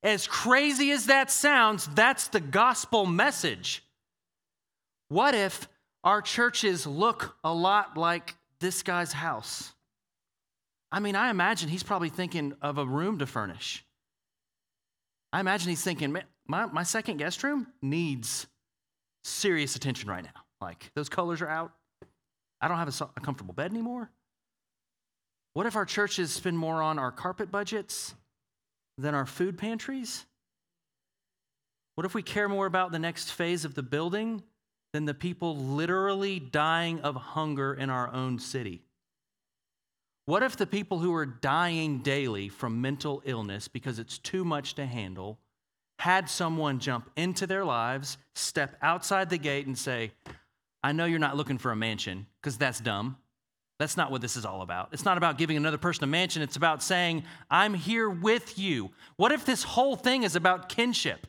[0.00, 3.82] As crazy as that sounds, that's the gospel message.
[5.08, 5.66] What if
[6.04, 9.72] our churches look a lot like this guy's house?
[10.92, 13.84] I mean, I imagine he's probably thinking of a room to furnish.
[15.32, 18.46] I imagine he's thinking, my, my second guest room needs
[19.24, 20.43] serious attention right now.
[20.64, 21.72] Like, those colors are out.
[22.58, 24.08] I don't have a, a comfortable bed anymore.
[25.52, 28.14] What if our churches spend more on our carpet budgets
[28.96, 30.24] than our food pantries?
[31.96, 34.42] What if we care more about the next phase of the building
[34.94, 38.80] than the people literally dying of hunger in our own city?
[40.24, 44.76] What if the people who are dying daily from mental illness because it's too much
[44.76, 45.38] to handle
[45.98, 50.10] had someone jump into their lives, step outside the gate, and say,
[50.84, 53.16] I know you're not looking for a mansion because that's dumb.
[53.78, 54.90] That's not what this is all about.
[54.92, 56.42] It's not about giving another person a mansion.
[56.42, 58.90] It's about saying, I'm here with you.
[59.16, 61.26] What if this whole thing is about kinship?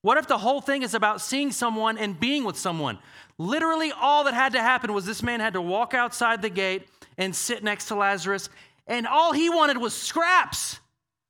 [0.00, 2.98] What if the whole thing is about seeing someone and being with someone?
[3.36, 6.88] Literally, all that had to happen was this man had to walk outside the gate
[7.18, 8.48] and sit next to Lazarus,
[8.86, 10.80] and all he wanted was scraps.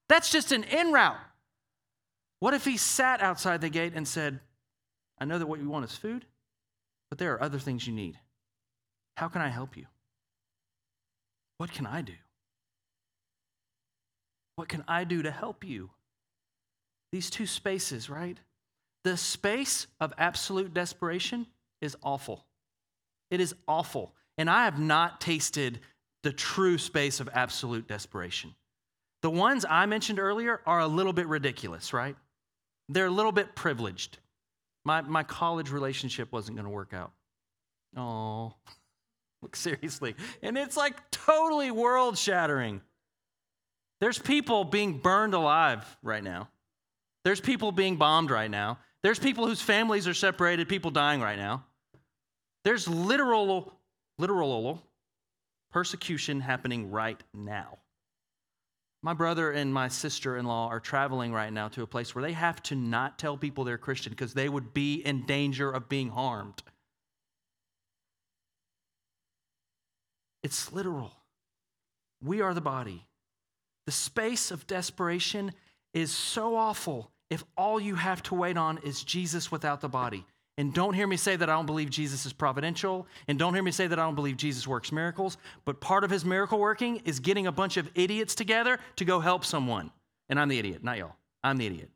[0.08, 1.18] That's just an in route.
[2.38, 4.38] What if he sat outside the gate and said,
[5.18, 6.24] I know that what you want is food,
[7.10, 8.18] but there are other things you need.
[9.16, 9.86] How can I help you?
[11.58, 12.14] What can I do?
[14.56, 15.90] What can I do to help you?
[17.12, 18.38] These two spaces, right?
[19.04, 21.46] The space of absolute desperation
[21.80, 22.44] is awful.
[23.30, 24.14] It is awful.
[24.38, 25.80] And I have not tasted
[26.22, 28.54] the true space of absolute desperation.
[29.22, 32.16] The ones I mentioned earlier are a little bit ridiculous, right?
[32.88, 34.18] They're a little bit privileged.
[34.84, 37.12] My, my college relationship wasn't going to work out.
[37.96, 38.54] Oh,
[39.42, 40.14] look, seriously.
[40.42, 42.80] And it's like totally world shattering.
[44.00, 46.48] There's people being burned alive right now.
[47.24, 48.78] There's people being bombed right now.
[49.02, 51.64] There's people whose families are separated, people dying right now.
[52.64, 53.72] There's literal
[54.18, 54.82] literal
[55.72, 57.78] persecution happening right now.
[59.04, 62.22] My brother and my sister in law are traveling right now to a place where
[62.22, 65.90] they have to not tell people they're Christian because they would be in danger of
[65.90, 66.62] being harmed.
[70.42, 71.12] It's literal.
[72.22, 73.04] We are the body.
[73.84, 75.52] The space of desperation
[75.92, 80.24] is so awful if all you have to wait on is Jesus without the body.
[80.56, 83.06] And don't hear me say that I don't believe Jesus is providential.
[83.26, 85.36] And don't hear me say that I don't believe Jesus works miracles.
[85.64, 89.18] But part of his miracle working is getting a bunch of idiots together to go
[89.18, 89.90] help someone.
[90.28, 91.16] And I'm the idiot, not y'all.
[91.42, 91.90] I'm the idiot.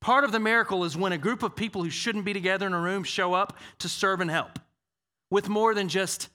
[0.00, 2.74] Part of the miracle is when a group of people who shouldn't be together in
[2.74, 4.60] a room show up to serve and help
[5.30, 6.28] with more than just,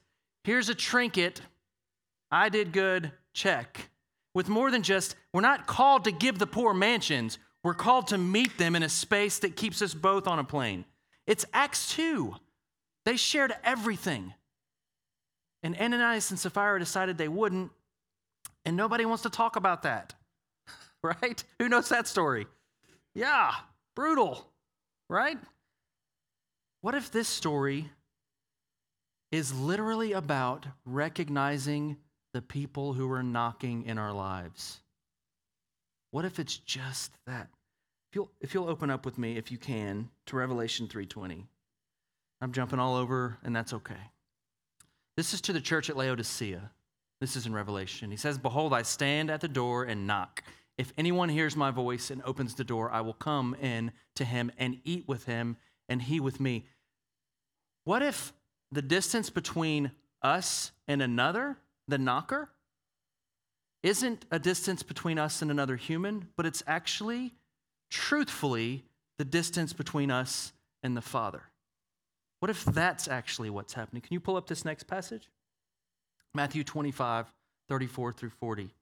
[0.44, 1.42] here's a trinket,
[2.30, 3.90] I did good, check.
[4.34, 8.18] With more than just, we're not called to give the poor mansions, we're called to
[8.18, 10.86] meet them in a space that keeps us both on a plane.
[11.32, 12.36] It's Acts 2.
[13.06, 14.34] They shared everything.
[15.64, 17.72] And Ananias and Sapphira decided they wouldn't,
[18.66, 20.14] and nobody wants to talk about that.
[21.04, 21.44] Right?
[21.58, 22.46] Who knows that story?
[23.16, 23.54] Yeah,
[23.96, 24.46] brutal,
[25.10, 25.40] right?
[26.82, 27.90] What if this story
[29.32, 31.98] is literally about recognizing
[32.36, 34.80] the people who are knocking in our lives?
[36.12, 37.48] What if it's just that?
[38.12, 41.46] If you'll, if you'll open up with me, if you can, to Revelation 3.20.
[42.42, 44.12] I'm jumping all over, and that's okay.
[45.16, 46.72] This is to the church at Laodicea.
[47.22, 48.12] This is in Revelation.
[48.12, 50.44] He says, Behold, I stand at the door and knock.
[50.78, 54.52] If anyone hears my voice and opens the door, I will come in to him
[54.58, 55.56] and eat with him,
[55.88, 56.66] and he with me.
[57.86, 58.34] What if
[58.74, 59.92] the distance between
[60.22, 62.50] us and another, the knocker,
[63.84, 67.36] isn't a distance between us and another human, but it's actually
[67.92, 68.84] truthfully
[69.20, 71.44] the distance between us and the Father.
[72.40, 74.02] What if that's actually what's happening?
[74.02, 75.30] Can you pull up this next passage?
[76.34, 77.32] Matthew 25,
[77.70, 78.74] 34 through 40.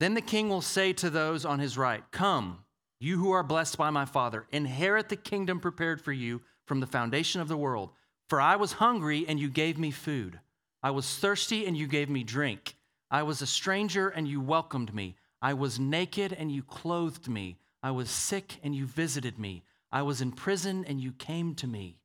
[0.00, 2.64] Then the king will say to those on his right, Come,
[3.00, 6.86] you who are blessed by my Father, inherit the kingdom prepared for you from the
[6.86, 7.90] foundation of the world.
[8.28, 10.40] For I was hungry, and you gave me food.
[10.82, 12.76] I was thirsty, and you gave me drink.
[13.10, 15.16] I was a stranger, and you welcomed me.
[15.42, 17.58] I was naked, and you clothed me.
[17.86, 19.62] I was sick, and you visited me.
[19.92, 22.00] I was in prison, and you came to me.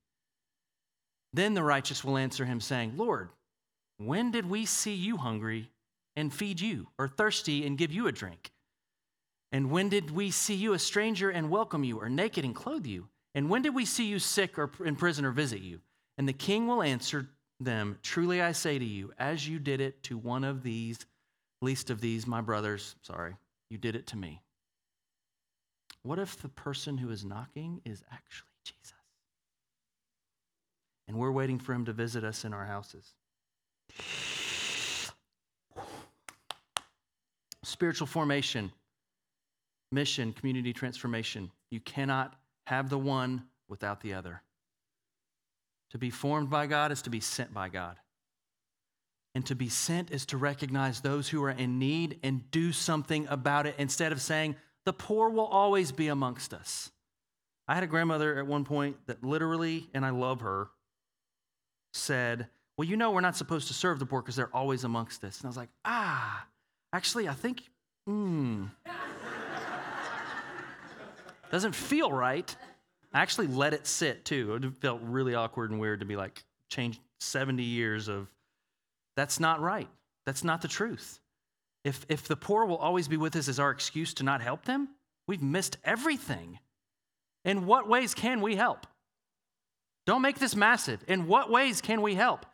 [1.33, 3.29] Then the righteous will answer him, saying, Lord,
[3.97, 5.71] when did we see you hungry
[6.15, 8.51] and feed you, or thirsty and give you a drink?
[9.51, 12.85] And when did we see you a stranger and welcome you, or naked and clothe
[12.85, 13.07] you?
[13.33, 15.81] And when did we see you sick or in prison or visit you?
[16.15, 17.27] And the king will answer
[17.59, 20.99] them, Truly I say to you, as you did it to one of these,
[21.59, 23.35] least of these, my brothers, sorry,
[23.71, 24.43] you did it to me.
[26.03, 28.93] What if the person who is knocking is actually Jesus?
[31.07, 33.13] And we're waiting for him to visit us in our houses.
[37.63, 38.71] Spiritual formation,
[39.91, 41.51] mission, community transformation.
[41.69, 42.35] You cannot
[42.67, 44.41] have the one without the other.
[45.91, 47.97] To be formed by God is to be sent by God.
[49.35, 53.27] And to be sent is to recognize those who are in need and do something
[53.29, 56.91] about it instead of saying, the poor will always be amongst us.
[57.67, 60.69] I had a grandmother at one point that literally, and I love her,
[61.93, 65.23] said, Well, you know, we're not supposed to serve the poor because they're always amongst
[65.23, 65.39] us.
[65.39, 66.45] And I was like, Ah,
[66.93, 67.61] actually, I think,
[68.05, 68.65] hmm.
[71.51, 72.55] Doesn't feel right.
[73.13, 74.55] I actually let it sit too.
[74.55, 78.27] It felt really awkward and weird to be like, change 70 years of,
[79.17, 79.89] that's not right.
[80.25, 81.20] That's not the truth.
[81.83, 84.65] If, if the poor will always be with us as our excuse to not help
[84.65, 84.89] them,
[85.27, 86.59] we've missed everything.
[87.43, 88.85] In what ways can we help?
[90.05, 91.03] Don't make this massive.
[91.07, 92.45] In what ways can we help?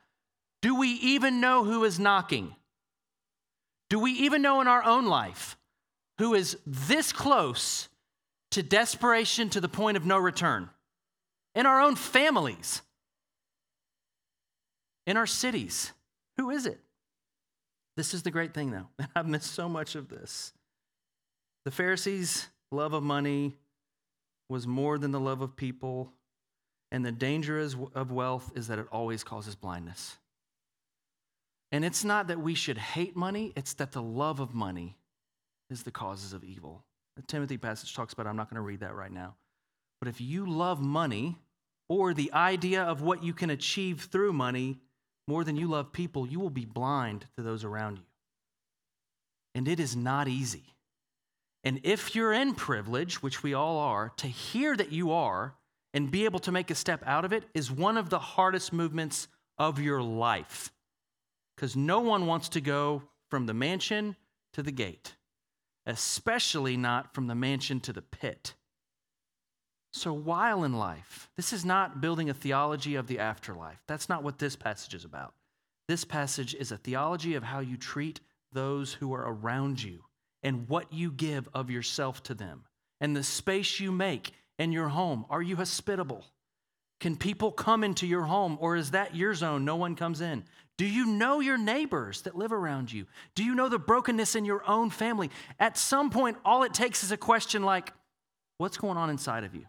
[0.61, 2.55] Do we even know who is knocking?
[3.89, 5.57] Do we even know in our own life
[6.17, 7.89] who is this close
[8.51, 10.69] to desperation to the point of no return?
[11.55, 12.81] In our own families,
[15.05, 15.91] in our cities,
[16.37, 16.79] who is it?
[17.97, 18.87] This is the great thing, though.
[19.15, 20.53] I've missed so much of this.
[21.65, 23.57] The Pharisees' love of money
[24.49, 26.13] was more than the love of people,
[26.91, 30.15] and the danger of wealth is that it always causes blindness.
[31.71, 34.95] And it's not that we should hate money, it's that the love of money
[35.69, 36.85] is the causes of evil.
[37.17, 39.35] The Timothy passage talks about, I'm not going to read that right now.
[39.99, 41.39] But if you love money
[41.89, 44.79] or the idea of what you can achieve through money,
[45.27, 48.05] more than you love people, you will be blind to those around you.
[49.53, 50.75] And it is not easy.
[51.63, 55.55] And if you're in privilege, which we all are, to hear that you are
[55.93, 58.71] and be able to make a step out of it is one of the hardest
[58.71, 60.71] movements of your life.
[61.55, 64.15] Because no one wants to go from the mansion
[64.53, 65.15] to the gate,
[65.85, 68.53] especially not from the mansion to the pit.
[69.97, 73.81] So, while in life, this is not building a theology of the afterlife.
[73.87, 75.33] That's not what this passage is about.
[75.87, 78.19] This passage is a theology of how you treat
[78.51, 80.03] those who are around you
[80.43, 82.65] and what you give of yourself to them
[83.01, 85.25] and the space you make in your home.
[85.31, 86.23] Are you hospitable?
[86.99, 89.65] Can people come into your home or is that your zone?
[89.65, 90.43] No one comes in.
[90.77, 93.07] Do you know your neighbors that live around you?
[93.33, 95.31] Do you know the brokenness in your own family?
[95.59, 97.93] At some point, all it takes is a question like,
[98.59, 99.65] What's going on inside of you?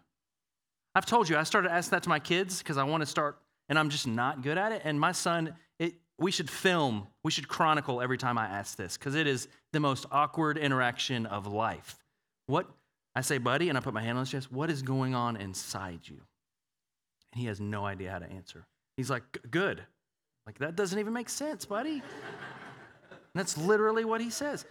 [0.95, 3.39] I've told you, I started asking that to my kids because I want to start,
[3.67, 4.81] and I'm just not good at it.
[4.83, 8.97] And my son, it, we should film, we should chronicle every time I ask this
[8.97, 11.95] because it is the most awkward interaction of life.
[12.47, 12.67] What,
[13.15, 15.37] I say, buddy, and I put my hand on his chest, what is going on
[15.37, 16.19] inside you?
[17.33, 18.65] And he has no idea how to answer.
[18.97, 19.83] He's like, good.
[20.45, 22.01] Like, that doesn't even make sense, buddy.
[23.35, 24.65] that's literally what he says.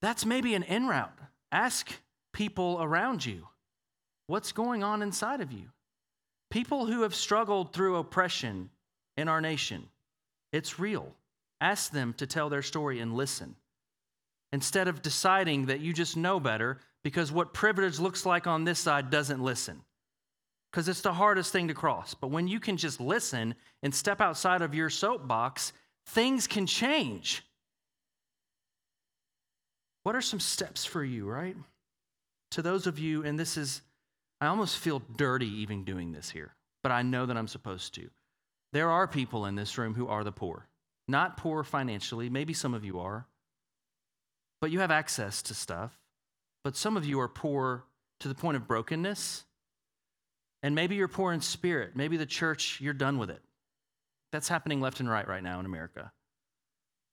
[0.00, 1.16] That's maybe an in route.
[1.50, 1.92] Ask
[2.32, 3.48] people around you
[4.32, 5.66] what's going on inside of you.
[6.50, 8.70] People who have struggled through oppression
[9.18, 9.86] in our nation,
[10.54, 11.12] it's real.
[11.60, 13.56] Ask them to tell their story and listen.
[14.50, 18.78] Instead of deciding that you just know better because what privilege looks like on this
[18.78, 19.82] side doesn't listen.
[20.70, 22.14] Because it's the hardest thing to cross.
[22.14, 25.74] But when you can just listen and step outside of your soapbox,
[26.06, 27.44] things can change.
[30.04, 31.56] What are some steps for you, right?
[32.52, 33.82] To those of you, and this is
[34.42, 38.10] I almost feel dirty even doing this here, but I know that I'm supposed to.
[38.72, 40.66] There are people in this room who are the poor.
[41.06, 43.28] Not poor financially, maybe some of you are,
[44.60, 45.96] but you have access to stuff.
[46.64, 47.84] But some of you are poor
[48.18, 49.44] to the point of brokenness.
[50.64, 51.94] And maybe you're poor in spirit.
[51.94, 53.42] Maybe the church, you're done with it.
[54.32, 56.10] That's happening left and right right now in America.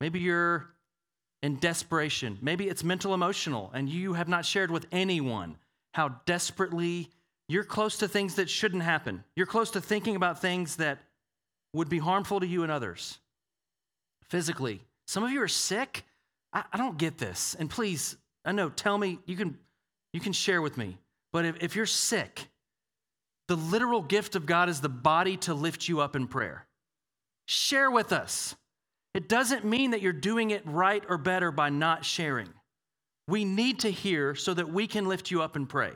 [0.02, 0.68] Maybe you're
[1.44, 2.40] in desperation.
[2.42, 5.58] Maybe it's mental emotional, and you have not shared with anyone
[5.94, 7.12] how desperately
[7.50, 9.24] you're close to things that shouldn't happen.
[9.36, 11.00] You're close to thinking about things that
[11.74, 13.18] would be harmful to you and others.
[14.30, 16.06] Physically, some of you are sick.
[16.54, 17.56] I, I don't get this.
[17.60, 19.58] And please, I know, tell me, you can,
[20.14, 21.00] you can share with me.
[21.34, 22.47] But if, if you're sick,
[23.47, 26.68] the literal gift of God is the body to lift you up in prayer.
[27.47, 28.56] Share with us.
[29.16, 32.50] It doesn't mean that you're doing it right or better by not sharing.
[33.28, 35.93] We need to hear so that we can lift you up and pray.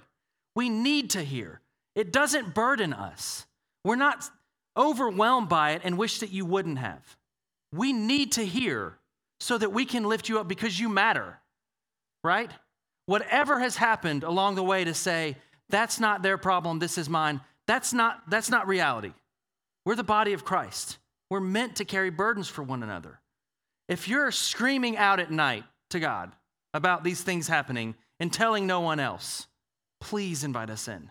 [0.55, 1.61] We need to hear.
[1.95, 3.45] It doesn't burden us.
[3.83, 4.29] We're not
[4.75, 7.17] overwhelmed by it and wish that you wouldn't have.
[7.71, 8.97] We need to hear
[9.39, 11.39] so that we can lift you up because you matter,
[12.23, 12.51] right?
[13.05, 15.35] Whatever has happened along the way to say,
[15.69, 19.13] that's not their problem, this is mine, that's not, that's not reality.
[19.85, 20.97] We're the body of Christ.
[21.29, 23.19] We're meant to carry burdens for one another.
[23.89, 26.31] If you're screaming out at night to God
[26.73, 29.47] about these things happening and telling no one else,
[30.03, 31.09] please invite us in.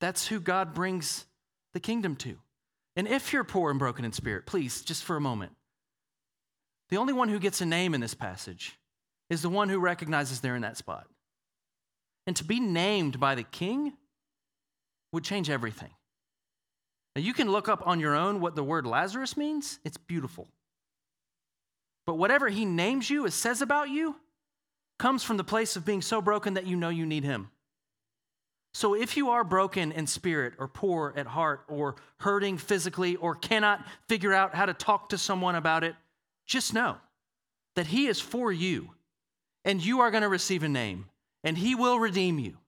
[0.00, 1.26] That's who God brings
[1.74, 2.38] the kingdom to.
[2.96, 5.52] And if you're poor and broken in spirit, please, just for a moment,
[6.88, 8.78] the only one who gets a name in this passage
[9.28, 11.06] is the one who recognizes they're in that spot.
[12.26, 13.92] And to be named by the king
[15.12, 15.90] would change everything.
[17.14, 20.48] Now, you can look up on your own what the word Lazarus means, it's beautiful.
[22.06, 24.16] But whatever he names you, it says about you,
[25.00, 27.50] comes from the place of being so broken that you know you need him.
[28.74, 33.34] So if you are broken in spirit or poor at heart or hurting physically or
[33.34, 35.94] cannot figure out how to talk to someone about it,
[36.46, 36.98] just know
[37.76, 38.90] that he is for you
[39.64, 41.06] and you are going to receive a name
[41.42, 42.58] and he will redeem you.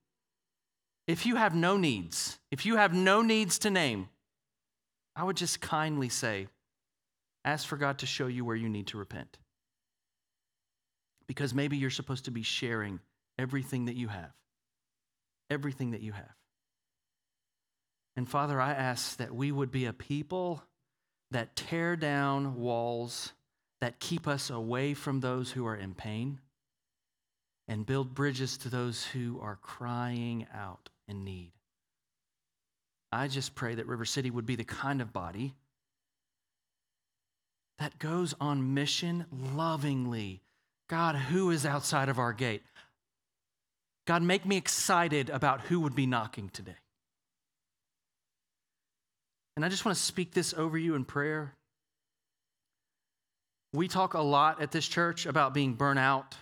[1.07, 4.09] If you have no needs, if you have no needs to name,
[5.15, 6.49] I would just kindly say,
[7.45, 9.37] ask for God to show you where you need to repent.
[11.33, 13.01] Because maybe you're supposed to be sharing
[13.39, 14.35] everything that you have.
[15.49, 16.37] Everything that you have.
[18.17, 20.63] And Father, I ask that we would be a people
[21.31, 23.33] that tear down walls
[23.81, 26.39] that keep us away from those who are in pain
[27.67, 31.53] and build bridges to those who are crying out in need.
[33.11, 35.55] I just pray that River City would be the kind of body
[37.79, 40.43] that goes on mission lovingly.
[40.93, 42.63] God, who is outside of our gate?
[44.07, 46.77] God, make me excited about who would be knocking today.
[49.57, 51.55] And I just want to speak this over you in prayer.
[53.73, 56.37] We talk a lot at this church about being burnt out,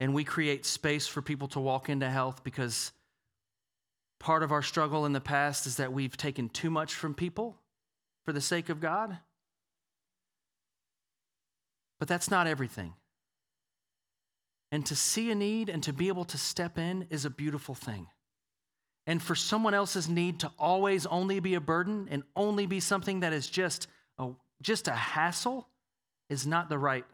[0.00, 2.92] and we create space for people to walk into health because
[4.18, 7.56] Part of our struggle in the past is that we've taken too much from people
[8.24, 9.18] for the sake of God.
[12.00, 12.94] But that's not everything.
[14.70, 17.74] And to see a need and to be able to step in is a beautiful
[17.74, 18.06] thing.
[19.06, 23.20] And for someone else's need to always only be a burden and only be something
[23.20, 23.88] that is just
[24.18, 25.66] a, just a hassle
[26.28, 27.06] is not the right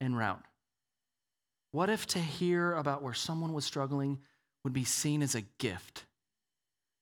[0.00, 0.44] en route.
[1.72, 4.20] What if to hear about where someone was struggling
[4.62, 6.06] would be seen as a gift?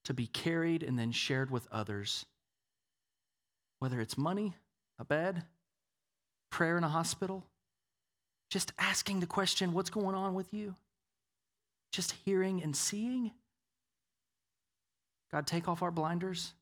[0.05, 2.25] to be carried and then shared with others.
[3.79, 4.55] Whether it's money,
[4.97, 5.43] a bed,
[6.49, 7.45] prayer in a hospital,
[8.49, 10.75] just asking the question, What's going on with you?
[11.91, 13.31] Just hearing and seeing.
[15.31, 16.53] God, take off our blinders.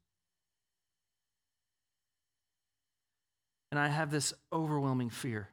[3.72, 5.50] And I have this overwhelming fear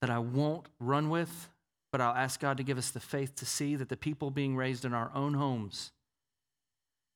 [0.00, 1.48] that I won't run with,
[1.92, 4.54] but I'll ask God to give us the faith to see that the people being
[4.56, 5.92] raised in our own homes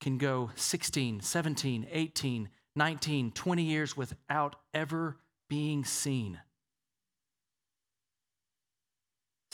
[0.01, 5.17] can go 16, 17, 18, 19, 20 years without ever
[5.49, 6.41] being seen.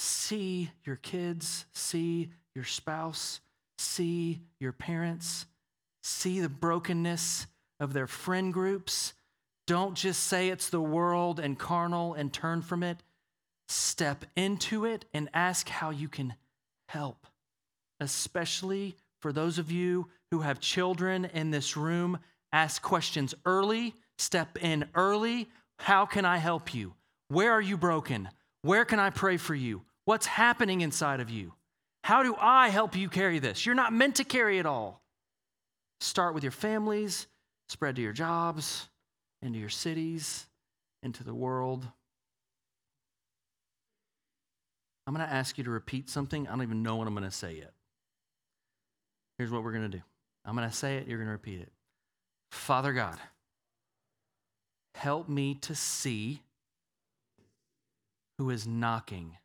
[0.02, 3.40] See your kids, see your spouse,
[3.76, 5.44] see your parents,
[6.02, 7.46] see the brokenness
[7.78, 9.12] of their friend groups.
[9.66, 13.02] Don't just say it's the world and carnal and turn from it.
[13.68, 16.32] Step into it and ask how you can
[16.88, 17.26] help,
[18.00, 22.18] especially for those of you who have children in this room,
[22.54, 25.50] ask questions early, step in early.
[25.78, 26.94] How can I help you?
[27.28, 28.30] Where are you broken?
[28.62, 29.82] Where can I pray for you?
[30.10, 31.52] What's happening inside of you?
[32.02, 33.64] How do I help you carry this?
[33.64, 35.04] You're not meant to carry it all.
[36.00, 37.28] Start with your families,
[37.68, 38.88] spread to your jobs,
[39.40, 40.48] into your cities,
[41.04, 41.86] into the world.
[45.06, 46.48] I'm going to ask you to repeat something.
[46.48, 47.72] I don't even know what I'm going to say yet.
[49.38, 50.02] Here's what we're going to do
[50.44, 51.70] I'm going to say it, you're going to repeat it.
[52.50, 53.20] Father God,
[54.96, 56.42] help me to see
[58.38, 59.36] who is knocking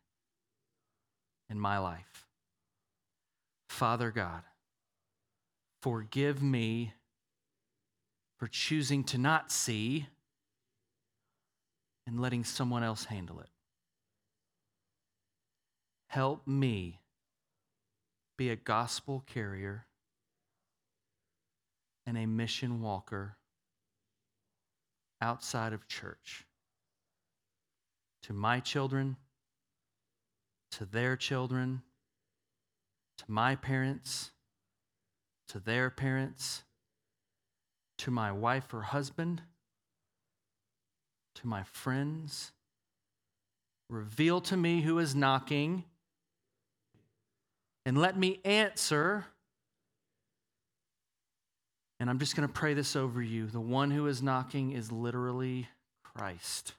[1.48, 2.26] in my life.
[3.68, 4.42] Father God,
[5.82, 6.94] forgive me
[8.38, 10.06] for choosing to not see
[12.06, 13.48] and letting someone else handle it.
[16.08, 17.00] Help me
[18.36, 19.86] be a gospel carrier
[22.06, 23.36] and a mission walker
[25.20, 26.44] outside of church
[28.22, 29.16] to my children,
[30.72, 31.82] to their children,
[33.18, 34.30] to my parents,
[35.48, 36.64] to their parents,
[37.98, 39.42] to my wife or husband,
[41.36, 42.52] to my friends.
[43.88, 45.84] Reveal to me who is knocking,
[47.84, 49.26] and let me answer.
[51.98, 53.46] And I'm just going to pray this over you.
[53.46, 55.68] The one who is knocking is literally
[56.02, 56.74] Christ.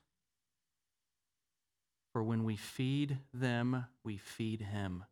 [2.17, 5.03] For when we feed them, we feed him.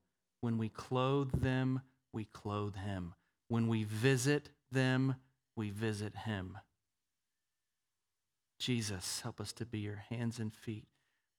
[0.41, 1.81] When we clothe them,
[2.11, 3.13] we clothe him.
[3.47, 5.17] When we visit them,
[5.55, 6.57] we visit him.
[8.57, 10.87] Jesus, help us to be your hands and feet.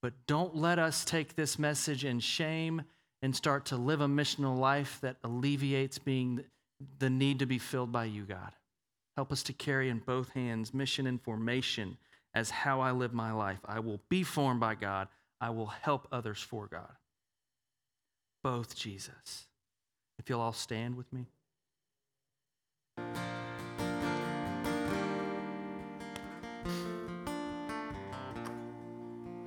[0.01, 2.83] But don't let us take this message in shame
[3.21, 6.45] and start to live a missional life that alleviates being
[6.99, 8.53] the need to be filled by you, God.
[9.17, 11.97] Help us to carry in both hands mission and formation
[12.33, 13.59] as how I live my life.
[13.65, 15.09] I will be formed by God.
[15.39, 16.95] I will help others for God.
[18.43, 19.45] Both Jesus.
[20.17, 21.27] If you'll all stand with me.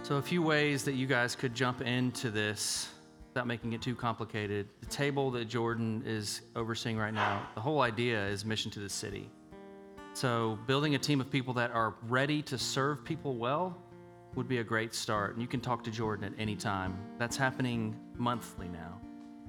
[0.03, 2.89] So, a few ways that you guys could jump into this
[3.29, 4.69] without making it too complicated.
[4.81, 8.89] The table that Jordan is overseeing right now, the whole idea is mission to the
[8.89, 9.31] city.
[10.13, 13.77] So, building a team of people that are ready to serve people well
[14.35, 15.33] would be a great start.
[15.33, 16.97] And you can talk to Jordan at any time.
[17.19, 19.01] That's happening monthly now.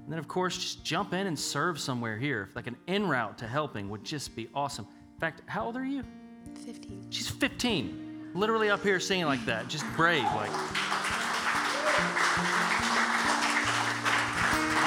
[0.04, 2.50] And then, of course, just jump in and serve somewhere here.
[2.56, 4.88] Like an en route to helping would just be awesome.
[5.14, 6.04] In fact, how old are you?
[6.66, 7.08] 15.
[7.10, 10.52] She's 15 literally up here singing like that, just brave, like.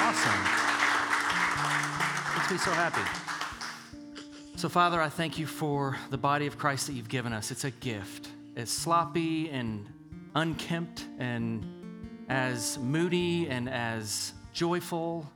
[0.01, 0.41] Awesome.
[2.37, 3.01] Makes me so happy.
[4.55, 7.51] So, Father, I thank you for the body of Christ that you've given us.
[7.51, 8.29] It's a gift.
[8.55, 9.85] As sloppy and
[10.33, 11.65] unkempt and
[12.29, 15.29] as moody and as joyful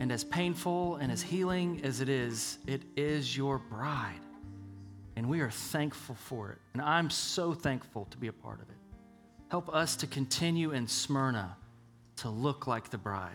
[0.00, 4.20] and as painful and as healing as it is, it is your bride.
[5.14, 6.58] And we are thankful for it.
[6.72, 8.76] And I'm so thankful to be a part of it.
[9.48, 11.56] Help us to continue in Smyrna
[12.16, 13.30] to look like the bride,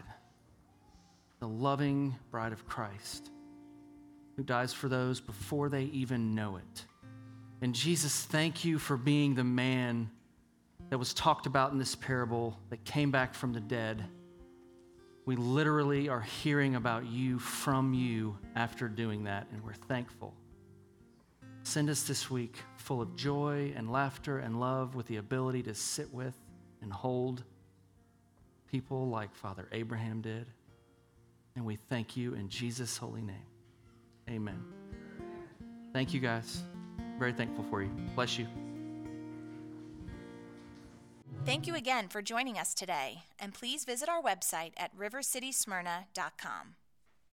[1.39, 3.29] the loving bride of Christ,
[4.35, 6.85] who dies for those before they even know it.
[7.65, 10.11] And Jesus, thank you for being the man
[10.91, 14.05] that was talked about in this parable that came back from the dead.
[15.25, 20.35] We literally are hearing about you from you after doing that, and we're thankful.
[21.63, 25.73] Send us this week full of joy and laughter and love with the ability to
[25.73, 26.35] sit with
[26.83, 27.43] and hold
[28.69, 30.45] people like Father Abraham did.
[31.55, 33.47] And we thank you in Jesus' holy name.
[34.29, 34.63] Amen.
[35.93, 36.61] Thank you, guys.
[37.17, 37.89] Very thankful for you.
[38.15, 38.47] Bless you.
[41.45, 46.75] Thank you again for joining us today, and please visit our website at rivercitysmyrna.com.